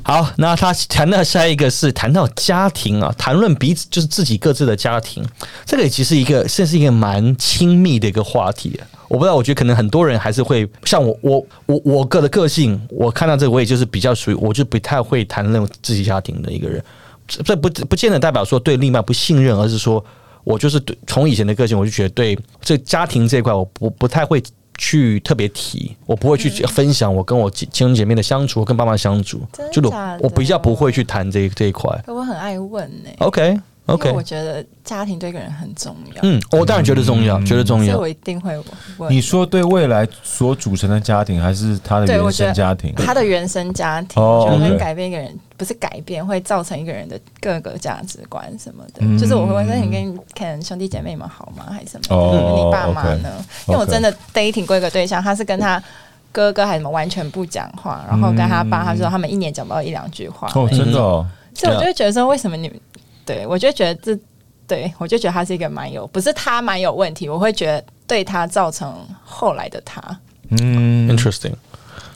[0.05, 5.23] 好，那他谈到下一个是谈到家庭啊，谈论彼此就是自己各自的家庭，
[5.65, 8.79] 这个也其实一个这是一个蛮亲密的一个话题。
[9.13, 16.83] 我不知道，我觉得可能很多人还是会像我，我我我个的个性，我看到这个我也就是比较属于，我就不太会谈论自己家庭的一个人。
[17.27, 20.03] 这不不见得代表说对另一半不信任，而是说
[20.43, 24.41] 我就是对从以前的个性，我就觉得对这家庭这一块，我不不太会
[24.79, 29.39] 去特别提，我不会去分享我跟我亲兄姐妹的相处，跟爸妈相处，
[29.71, 29.79] 就
[30.21, 32.03] 我比较不会去谈这这一块。
[32.07, 38.07] 我很爱问呢、OK OK，我觉得家庭对一个人很重要，嗯，我当然觉得重要，觉得重要所以我。
[38.07, 38.57] 一定会
[38.97, 39.11] 问。
[39.13, 42.93] 你说对未来所组成的家庭，还是他的原对我觉得生家庭？
[42.95, 49.01] 他的原生家庭，哦我觉得会改变一个人，不是改变，会造成一个人的各个价值观什么的。
[49.01, 51.65] 嗯就是我会问，那你跟可能兄弟姐妹们好吗？
[51.69, 52.15] 还是什么？
[52.15, 53.29] 哦你爸妈呢？
[53.67, 55.83] 因为我真的 dating 过一个对象，他是跟他
[56.31, 62.79] 哥哥还是什么完全不讲话，然后跟他爸，他说他们一年讲不到一两句话，哦，真的哦，所以我就会觉得说，为什么你们
[63.25, 64.19] 对我就觉得这
[64.67, 68.93] 对我就觉得他是一个蛮有，不是他蛮有问题，我会觉得对他造成
[69.23, 70.01] 后来的他，
[70.49, 71.53] 嗯，Interesting，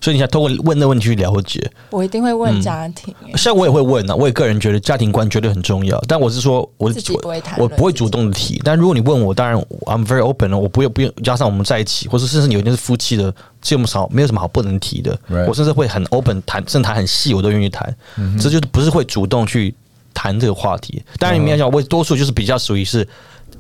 [0.02, 1.70] 所以你想通过问那问题去了解。
[1.90, 8.60] 我一定会问家庭、欸像我也会问啊，我也个人觉得家庭观绝对很重要，但我是说我自己不会谈我不会主动的提。
[8.64, 15.18] 但如果你问我，当然 I'm very open 了，我不用不用加上我们在一起，或者甚至有一天是夫妻的，这么少没有什么好不能提的。
[15.30, 17.96] Right 我甚至会很 open 谈，甚至谈很细，我都愿意谈。
[18.40, 19.76] 这就是不是会主动去
[20.18, 21.04] 谈这个话题。
[21.20, 23.08] 当然你们要讲，我多数就是比较属于是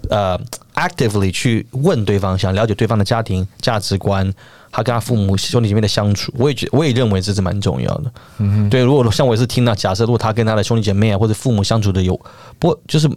[0.10, 0.36] 呃
[0.74, 4.34] actively 去问对方，想了解对方的家庭价值观，
[4.72, 8.12] 他跟他父母兄弟姐妹的相处，我也觉我也认为这是蛮重要的。
[8.40, 12.20] 嗯，对，如果像我也是听到，假设如果他跟他的兄弟姐妹啊或者父母相处的有
[12.58, 13.08] 不就是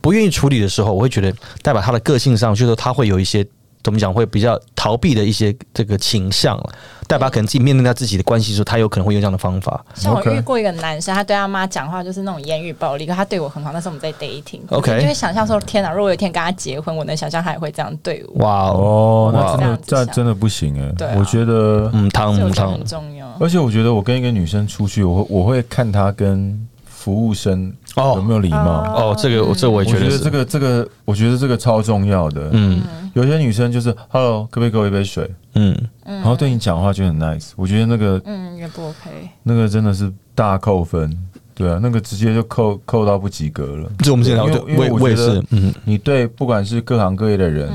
[0.00, 1.32] 不愿意处理的时候，我会觉得
[1.62, 3.46] 代表他的个性上，就是他会有一些。
[3.82, 6.70] 怎么讲会比较逃避的一些这个倾向了，
[7.06, 9.84] 代表可能自己面对他自己的关系的时候，他有可能会用这样的方法。
[9.94, 14.60] 像我遇过一个男生，他对他妈讲话就是那种言语暴力，可他对我很好，那时候我们在 dating。
[14.68, 15.90] OK 你就会想象说，天哪！
[15.90, 18.44] 如果有一天跟他结婚，我能想象他也会这样对我。
[18.44, 23.26] 哇哦，哦，那真的这样真的不行哎、我觉得，嗯，汤嗯汤很，重要。
[23.40, 28.58] 而且我觉得我跟一个女生出去，我会我会看她跟服务生哦有没有礼貌。
[28.58, 32.50] 哦，这个我这我我也觉得是觉得这个这个，我觉得这个超重要的。
[32.52, 32.82] 嗯
[33.18, 35.28] 有些女生就是 “hello”，可不可以给我一杯水？
[35.54, 37.50] 嗯，然后对你讲话就很 nice。
[37.56, 39.10] 我觉得那个嗯，也不 OK。
[39.42, 41.10] 那个真的是大扣分，
[41.52, 43.90] 对啊，那个直接就扣扣到不及格了。
[44.04, 47.68] 就我们现在聊，因为因为我也是，嗯，你对不管是各行各业的人，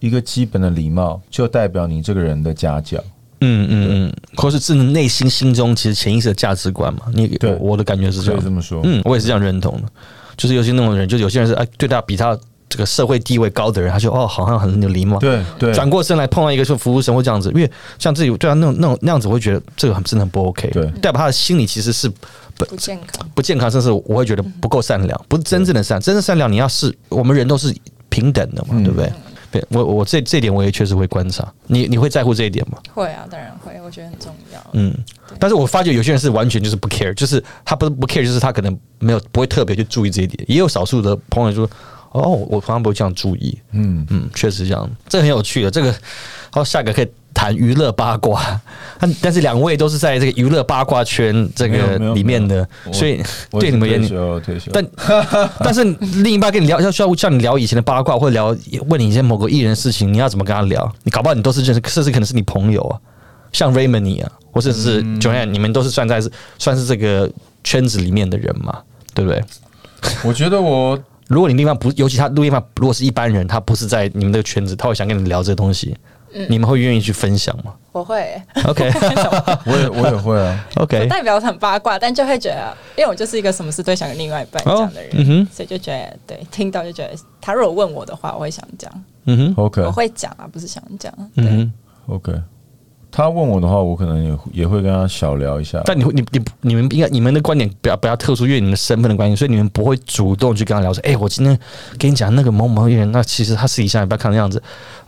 [0.00, 2.98] 一个基本的礼貌，就代表你这个人的家教。
[3.42, 8.80] 嗯嗯嗯，或是自内心心中其实潜意识的价值观嘛，你对我我的感觉是这样可以这，么说。
[8.84, 9.88] 嗯，我也是这样认同的，
[10.38, 12.38] 就是有些那种人，就是有些人是哎，对他比他
[12.76, 22.06] 这个社会地位高的人，他就哦，好像很有礼貌，对对，转过身来碰到一个说服务生或这样子，因为像自己对他那种那种那样子，我会觉得这个很真的很不 OK，对代表他的心理其实是
[22.54, 23.26] 不健康。
[23.34, 27.74] 不健康，甚至我会觉得不够善良，不是真正的善，真正善良你要是我们人都是
[28.10, 29.10] 平等的嘛，嗯对不对？
[29.48, 32.76] 对我我这这点我也确实会观察，你你会在乎这一点吗？
[32.92, 34.60] 会啊，当然会，我觉得很重要。
[34.72, 34.92] 嗯，
[35.38, 40.44] 但是我发觉有些人是完全就是不 care，就是他不是不 care，就是他可能没有不会特别去注意这一点。
[40.48, 41.70] 也有少数的朋友说，
[42.16, 43.58] 哦，我好像不会这样注意。
[43.72, 45.70] 嗯，嗯，确实这样，这很有趣的。
[45.70, 45.94] 这个，
[46.50, 48.60] 好，下一个可以谈娱乐八卦，
[48.98, 53.98] 但但是两位都是在这个娱乐八卦圈这个里面的，所以对你们也
[54.40, 54.86] 退休，但
[55.60, 55.84] 但是
[56.22, 58.56] 另一半跟你聊，要需要叫你聊以前的八卦，或者聊
[58.88, 60.90] 问你一些某个艺人的事情，你要怎么跟他聊？
[61.02, 62.98] 你搞不好你都是认识，甚至可能是你朋友啊。
[63.52, 66.20] 像 Raymond 你啊，或者是 Joanne，、你们都是算在
[66.58, 67.30] 算是这个
[67.64, 68.80] 圈子里面的人嘛，
[69.14, 69.42] 对不对？
[70.22, 70.98] 我觉得我
[71.28, 75.96] 如果你另一半不，尤其他另一半如果是一般人，他不是在你们这个圈子，他会想跟你聊这个东西，
[76.48, 77.74] 你们会愿意去分享吗？
[77.92, 78.90] 我会，？OK。
[79.64, 85.48] 我也我也会啊，OK，代表很八卦，但就会觉得，因为我就是一个什么事都想跟另外一半讲的人，哦嗯哼。
[85.50, 88.90] 所以就觉得对，听到就觉得他如果问我的话，我会想讲，
[89.24, 89.82] 嗯哼，OK。
[89.82, 91.12] 我会讲啊，不是想讲。
[91.36, 91.72] 嗯哼。
[92.14, 92.32] OK。
[93.16, 95.80] 他问我的话，我可能也也会跟他小聊一下。
[95.86, 101.58] 但你会你你你们应该你们的观点不要不要特殊，因为你们身份的关系，所以你们不会主动去跟他聊说，哎、我今天
[101.98, 104.62] 跟你讲那个某某艺人，那其实他私底下也不要看那样子，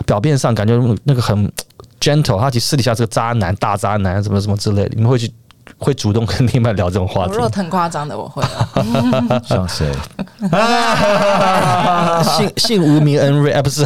[0.07, 1.53] 表面上感觉那个很
[2.01, 5.31] gentle，他其实私底下是个渣男、大渣男，什么什么之类的，你们会去
[5.77, 7.41] 会主动跟另一半聊这种话题我如？
[7.41, 8.67] 果很夸张的，我会啊。
[9.45, 9.93] 像谁？
[12.25, 13.85] 姓姓无名恩瑞，哎、不是，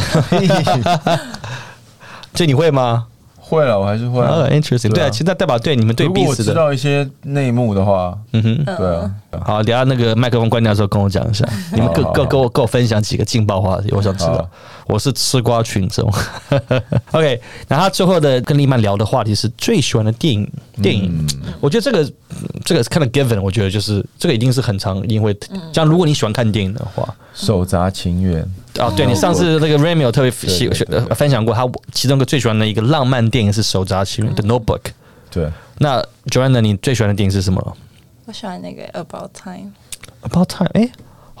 [2.33, 3.07] 这你会吗？
[3.53, 4.27] 会了，我还是会啊。
[4.27, 8.65] 啊，interesting，对啊，其实那代表对你们对如果我知彼此的，道一些内幕的话，嗯哼。
[8.65, 9.11] 对啊，
[9.45, 14.49] 好，等下那个麦克风关掉的时候跟我讲一下，你们各各跟我跟我分享几个劲爆话题，我想知道好。
[14.87, 16.11] 我是吃瓜群众。
[17.11, 20.49] OK，然后他最后的跟丽曼聊的话题是最喜欢的电影。
[20.81, 21.25] 电影，
[21.59, 22.11] 我觉得这个
[22.65, 25.37] 这个是看的 given，我觉得就是这个一定是很长因为
[25.71, 28.43] 像如果你喜欢看电影的话，手札情缘，
[28.79, 30.67] 哦，对你上次那个 Remy 有特别喜
[31.15, 34.81] 分享过，他其中一个最喜欢的一个浪漫电影是《手札情缘》的 Notebook。
[35.29, 37.77] 对，那 Joanna，你最喜欢的电影是什么？
[38.25, 40.89] 我喜欢那个 About Time，？About Time，哎，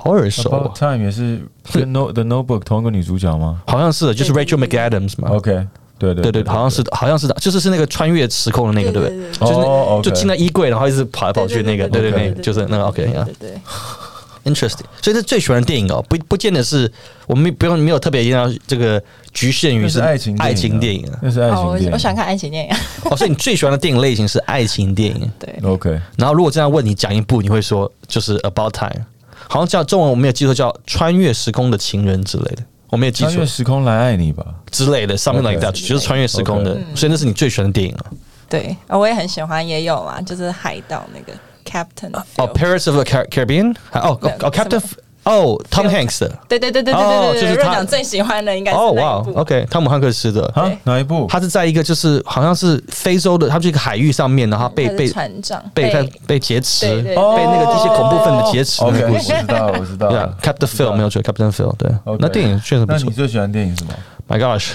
[0.03, 1.39] 好耳熟、About 哦，Time 也是
[1.71, 5.29] 跟 No The Notebook 同一个女主角吗好像是的，就是 Rachel McAdams 嘛。
[5.29, 5.65] ？OK，
[5.97, 9.17] 对对对对，好像是好像是的，就是是那个穿越时空的那个，对不对？
[9.17, 14.83] 对对就是就进到衣柜，然后一直跑来跑去那个，对对对，就是那个 OK 啊对对，，interesting。
[15.01, 16.91] 所以这最喜欢的电影哦，不不见得是
[17.25, 19.01] 我们不用没有特别一定要这个
[19.31, 21.19] 局限于是爱情爱情电影啊。
[21.21, 21.87] 那是爱哦，情电影。
[21.87, 22.75] 我我喜欢看爱情电影，
[23.09, 25.31] 哦，所以你最喜欢的电影类型是爱情电影。
[25.39, 29.05] 对，OK，然后如果这样问你讲一部，你会说就是 About Time，
[29.47, 34.45] 好像叫中文我没有记错叫穿越时空的情人之类的，我没有记错穿越时空来爱你吧。
[34.71, 38.05] 之类的，something like that，就是穿越时空的所以那是你最喜欢的电影啊。
[38.49, 41.33] 对，啊我也很喜欢，也有啊，就是海盗那个
[41.65, 44.89] Captain，哦 Phil，Paris of the Car- Caribbean，还哦哦，Captain，什
[45.23, 51.25] 哦，Tom Hanks 的，对对对对对哦对就是他最喜欢的应该是哦哇，，OK，汤姆汉克斯的，啊，哪一部？
[51.29, 59.19] 他是在一个就是好像是非洲的，他是一个海域上面，然后被被船长被被被劫持，被那个一些恐怖分子劫持 OK，我。
[59.19, 60.09] 知道，我知道。
[60.09, 61.89] Yeah，Captain Phil 没有错，Captain Phil 对。
[62.19, 62.99] 那电影确实不错。
[62.99, 63.13] 那你。
[63.13, 63.93] 最喜欢电影什么
[64.27, 64.71] ？My gosh，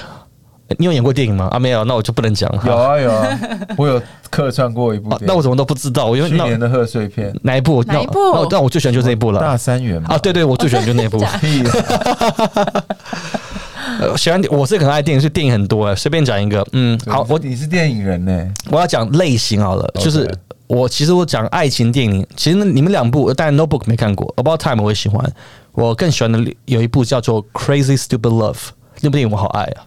[0.76, 1.48] 你有演过电影吗？
[1.50, 2.62] 啊，没有，那我就不能讲了。
[2.66, 3.38] 有啊有啊，
[3.78, 4.00] 我有
[4.30, 5.08] 客串过一部。
[5.10, 6.06] 啊那我怎么都不知道？
[6.06, 7.82] 我因为那去年的贺岁片哪一部？
[7.84, 9.56] 哪一部那我那我最喜欢就是那一部了大。
[9.56, 11.18] 三元嘛啊，对对，我最喜欢就是那一部。
[14.16, 15.94] 喜欢我是很爱电影，所以电影很多啊。
[15.94, 18.54] 随便讲一个，嗯，好，我你是电影人呢？
[18.70, 20.30] 我要讲类型好了就是
[20.66, 25.24] 我其实我讲爱情电影，其实你们两部，但 Notebook 没看过，About Time 我也喜欢，
[25.72, 28.58] 我更喜欢的有一部叫做 Crazy Stupid Love，
[29.00, 29.82] 那部电影我好爱啊，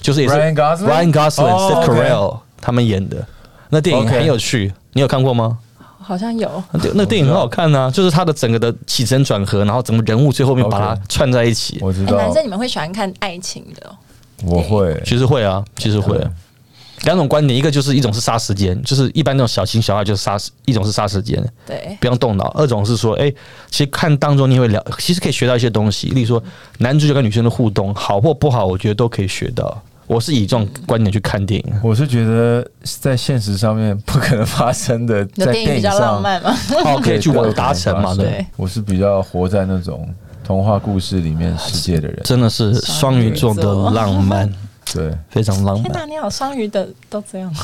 [0.00, 3.26] 就是也是 Ryan Gosling、哦 Steve Carell 他们演的，
[3.68, 5.58] 那电影很有趣，你有看过吗？
[6.02, 6.62] 好像有，
[6.94, 11.76] 那电影很好看啊，就是它的整个的起承转合，然后整个人物最后面把它串在一起。
[11.76, 12.16] 哎，我知道。
[12.16, 13.88] 男，生你们会喜欢看爱情的？
[13.88, 13.94] 哦？
[14.46, 15.00] 我会。
[15.04, 16.26] 其实会啊，其实会、对。
[17.04, 23.32] 两种观点，一个就是一种是杀时间，就是一般那种小情小爱就是杀时，一种是杀时间，对，不用动脑；二种是说，哎、
[23.70, 26.42] 其实看当中你会了，其实可以学到一些东西，例如说
[26.78, 29.80] 男主角跟女生的互动好或不好，我觉得都可以学到。
[30.10, 36.50] 我是以这种观点去看电影，我是觉得在现实上面不可能发生的， 有在电影比较上浪漫嘛？
[36.84, 44.52] 哦，可以去达成嘛，对，对我是比较活在那种童话故事里面世界的人，真的是双鱼座的浪漫，
[44.92, 45.84] 对，非常浪漫。
[45.84, 47.54] 天哪，你好，双鱼的都这样。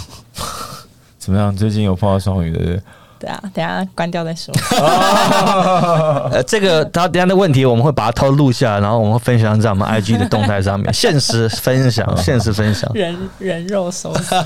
[1.19, 1.55] 怎么样？
[1.57, 2.81] 最近有碰到双鱼的？
[3.19, 4.55] 对啊，等下关掉再说。
[6.31, 12.91] 呃，这个他等一下的问题，我们会把它偷录下来，然后我们会分享在我们 IG 的动态上面，现实分享，现实分享。
[12.95, 14.45] 人人肉搜索，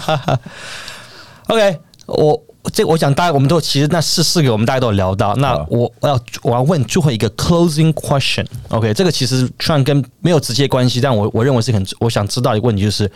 [1.49, 2.41] OK，我
[2.73, 5.35] 这我想大家我们都其实那四四个我们大家都有聊到。
[5.37, 8.47] 那我我要我要问最后一个 closing question。
[8.69, 13.11] OK，这个其实虽然跟没有直接关系，但我我认为是很我想知道一个问题就是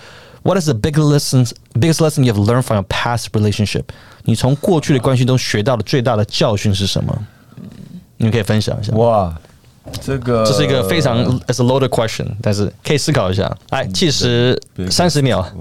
[0.45, 3.83] ，What is the big lessons biggest lesson you've learned from your past relationship？
[4.23, 7.27] 你从过去的关系中学到的最大的教训是什么？
[8.19, 8.93] 你们可以分享一下。
[8.95, 9.37] 哇，
[10.01, 13.53] 这个这是一个非常 it's a loaded question，但是可以思考一下。
[13.71, 14.57] 来，计时
[14.89, 15.45] 三十秒。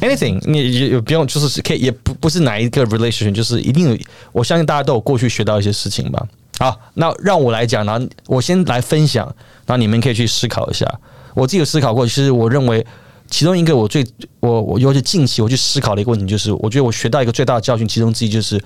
[0.00, 3.98] anything，你也也不用，就是可以，也不不是哪一个 relationship，就是一定有，
[4.32, 6.24] 我相信大家都有过去学到一些事情吧。
[6.58, 9.26] 好，那让我来讲，然后我先来分享，
[9.66, 10.86] 然后你们可以去思考一下。
[11.34, 12.86] 我自己有思考过，其实我认为
[13.30, 14.06] 其中一个我最
[14.40, 18.62] 我我尤其近期我去思考的一个问题，就是我觉得我学到一个最大的教训，其中之一就是。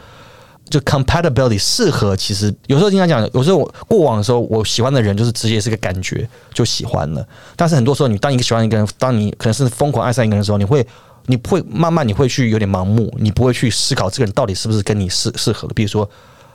[0.69, 7.27] 就 compatibility 适合，其实有时候经常讲，有时候我过往的时候，我喜欢的人就是直接是个感觉就喜欢了。
[7.57, 10.87] 但是很多时候，你当一个喜欢一个人，当你可能是疯狂爱上一个人的时候，你会
[11.27, 15.75] 你不会慢慢你会去有点盲目，你不会去思考这个人到底是不是跟你适适合的。
[15.75, 16.09] 比如说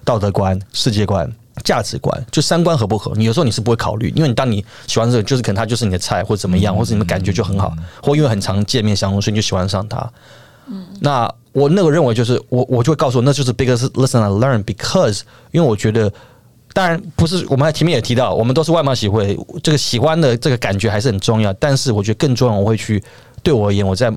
[0.06, 1.30] 道德观、世界观、
[1.64, 10.12] 价值观，就三观合不合，你有时候你是不会考虑，因为你当你喜欢这个，就是可能他就是你的菜或者怎么样，或者你们感觉就很好，或因为很常见面相处，所以你就喜欢上他。
[10.68, 11.32] 嗯，那。
[11.56, 16.12] 我那个认为就是我，我就会告诉我，那就是 biggest lesson I learn because，因为我觉得，
[16.74, 21.54] 当然不是我们前面也提到，我们都是外貌协会，这个喜欢的这个感觉还是很重要。
[21.54, 23.02] 但是我觉得更重要，我会去
[23.42, 24.14] 对我而言，我在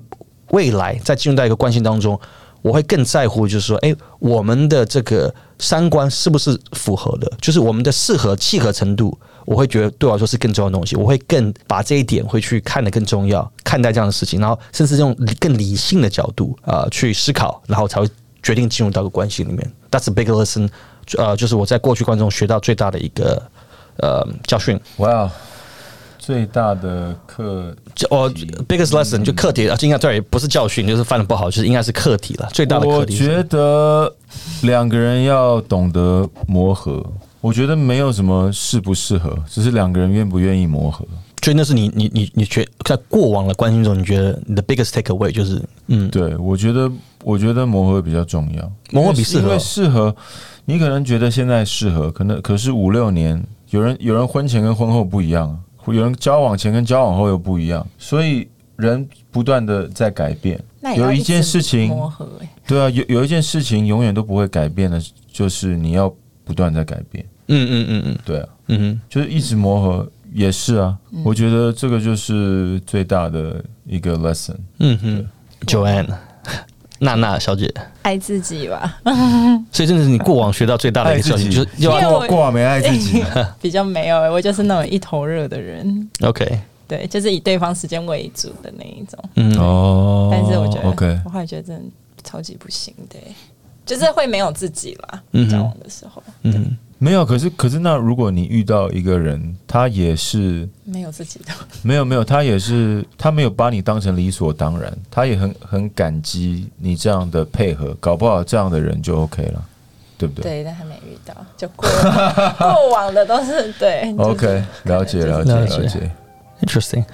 [0.51, 2.19] 未来在进入到一个关系当中，
[2.61, 9.17] 我会更在乎，就是说，哎，我们的这个三观是不是符合的，就是我们的适合契合程度。
[9.45, 18.07] 我会觉得对我来说是更重要的东西，我会更把这一点会去看得更重要，看待这样的事情，然后甚至用更理性的角度啊去思考，然后才会
[18.43, 19.73] 决定进入到个关系里面。
[19.91, 20.69] That's a big lesson，
[21.17, 23.43] 呃，就是我在过去观众学到最大的一个
[23.97, 24.79] 呃教训。
[24.99, 25.33] 哇，
[26.19, 27.75] 最大的课，
[28.11, 28.31] 哦
[28.69, 32.47] ，biggest lesson 就课题啊，应该对，不是教训，就是犯的不好，就是应该是课题了。
[32.53, 34.15] 最大的课题，我觉得
[34.63, 37.05] 两个人要懂得磨合。
[37.41, 41.07] 我觉得没有什么适不适合，只是两个人愿不愿意磨合。
[41.41, 46.91] 所以那是你你你你觉在过往的关系中，你觉得你的 biggest takeaway 就是，嗯，对我觉得
[47.23, 50.15] 我觉得磨合比较重要，磨合比适合，因为适合
[50.65, 55.57] 你可能觉得现在适合，可能可是五六年，有人有人婚前跟婚后不一样，
[55.87, 60.61] 有人交往前跟交往后又不一样，所以人不断的在改变。
[60.97, 62.29] 有一件事情磨合，
[62.67, 65.01] 对啊，有有一件事情永远都不会改变的，
[65.33, 66.13] 就是你要。
[66.49, 75.27] 不断在改变，嗯嗯嗯嗯，对啊，嗯哼，就是一直磨合也是啊，我觉得这个就是最大的一个 lesson，嗯哼
[75.67, 76.07] ，Joanne，
[77.01, 77.71] 娜娜小姐，
[78.01, 78.99] 爱自己吧，
[79.71, 81.67] 所以真的是你过往学到最大的一个教训，就是
[82.01, 83.23] 过过往没爱自己，
[83.61, 86.59] 比较没有，我就是那种一头热的人，OK，
[86.89, 91.85] 对，就是以对方时间为主的那一种，嗯哦，但是我觉得，OK，我后来觉得真的
[92.25, 93.17] 超级不行的。
[93.85, 97.25] 就是会没有自己啦，交往的时候，嗯，没有。
[97.25, 109.65] 可是，可是，那如果你遇到一个人，他也是没有自己的， 没有，没有，他也是，他没有把你当成理所当然，他也很很感激你这样的配合，搞不好这样的人就 OK 了，
[110.19, 110.43] 对不对？
[110.43, 111.89] 对，但还没遇到，就过
[112.61, 114.15] 过往的都是对。
[114.19, 116.11] OK，了解，了解，了解
[116.63, 117.05] ，Interesting。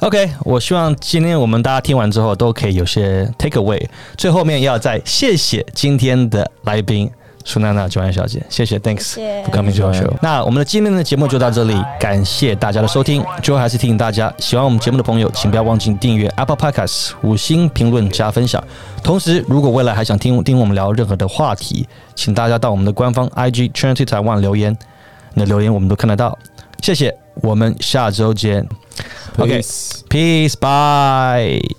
[0.00, 3.80] OK，我希望今天我们大家听完之后都可以有些 take away。
[4.16, 7.08] 最后面要再谢谢今天的来宾
[7.44, 10.12] 苏娜娜九安小姐，谢谢，Thanks for coming to our show。
[10.20, 13.24] 那我们的今天的节目就到这里，感谢大家的收听。
[13.44, 18.62] 最后还是提醒大家，喜欢我们节目的朋友，请不要忘记订阅 Apple Podcasts，五星评论加分享。
[19.04, 24.76] 同时，如果未来还想听听我们聊任何的话题，请大家到我们的官方 IG Trinity 台湾留言，
[25.34, 26.36] 你的留言我们都看得到。
[26.82, 28.68] 谢谢，我们下周见。
[29.38, 29.62] Okay.
[30.10, 30.54] Peace.
[30.56, 31.62] Bye.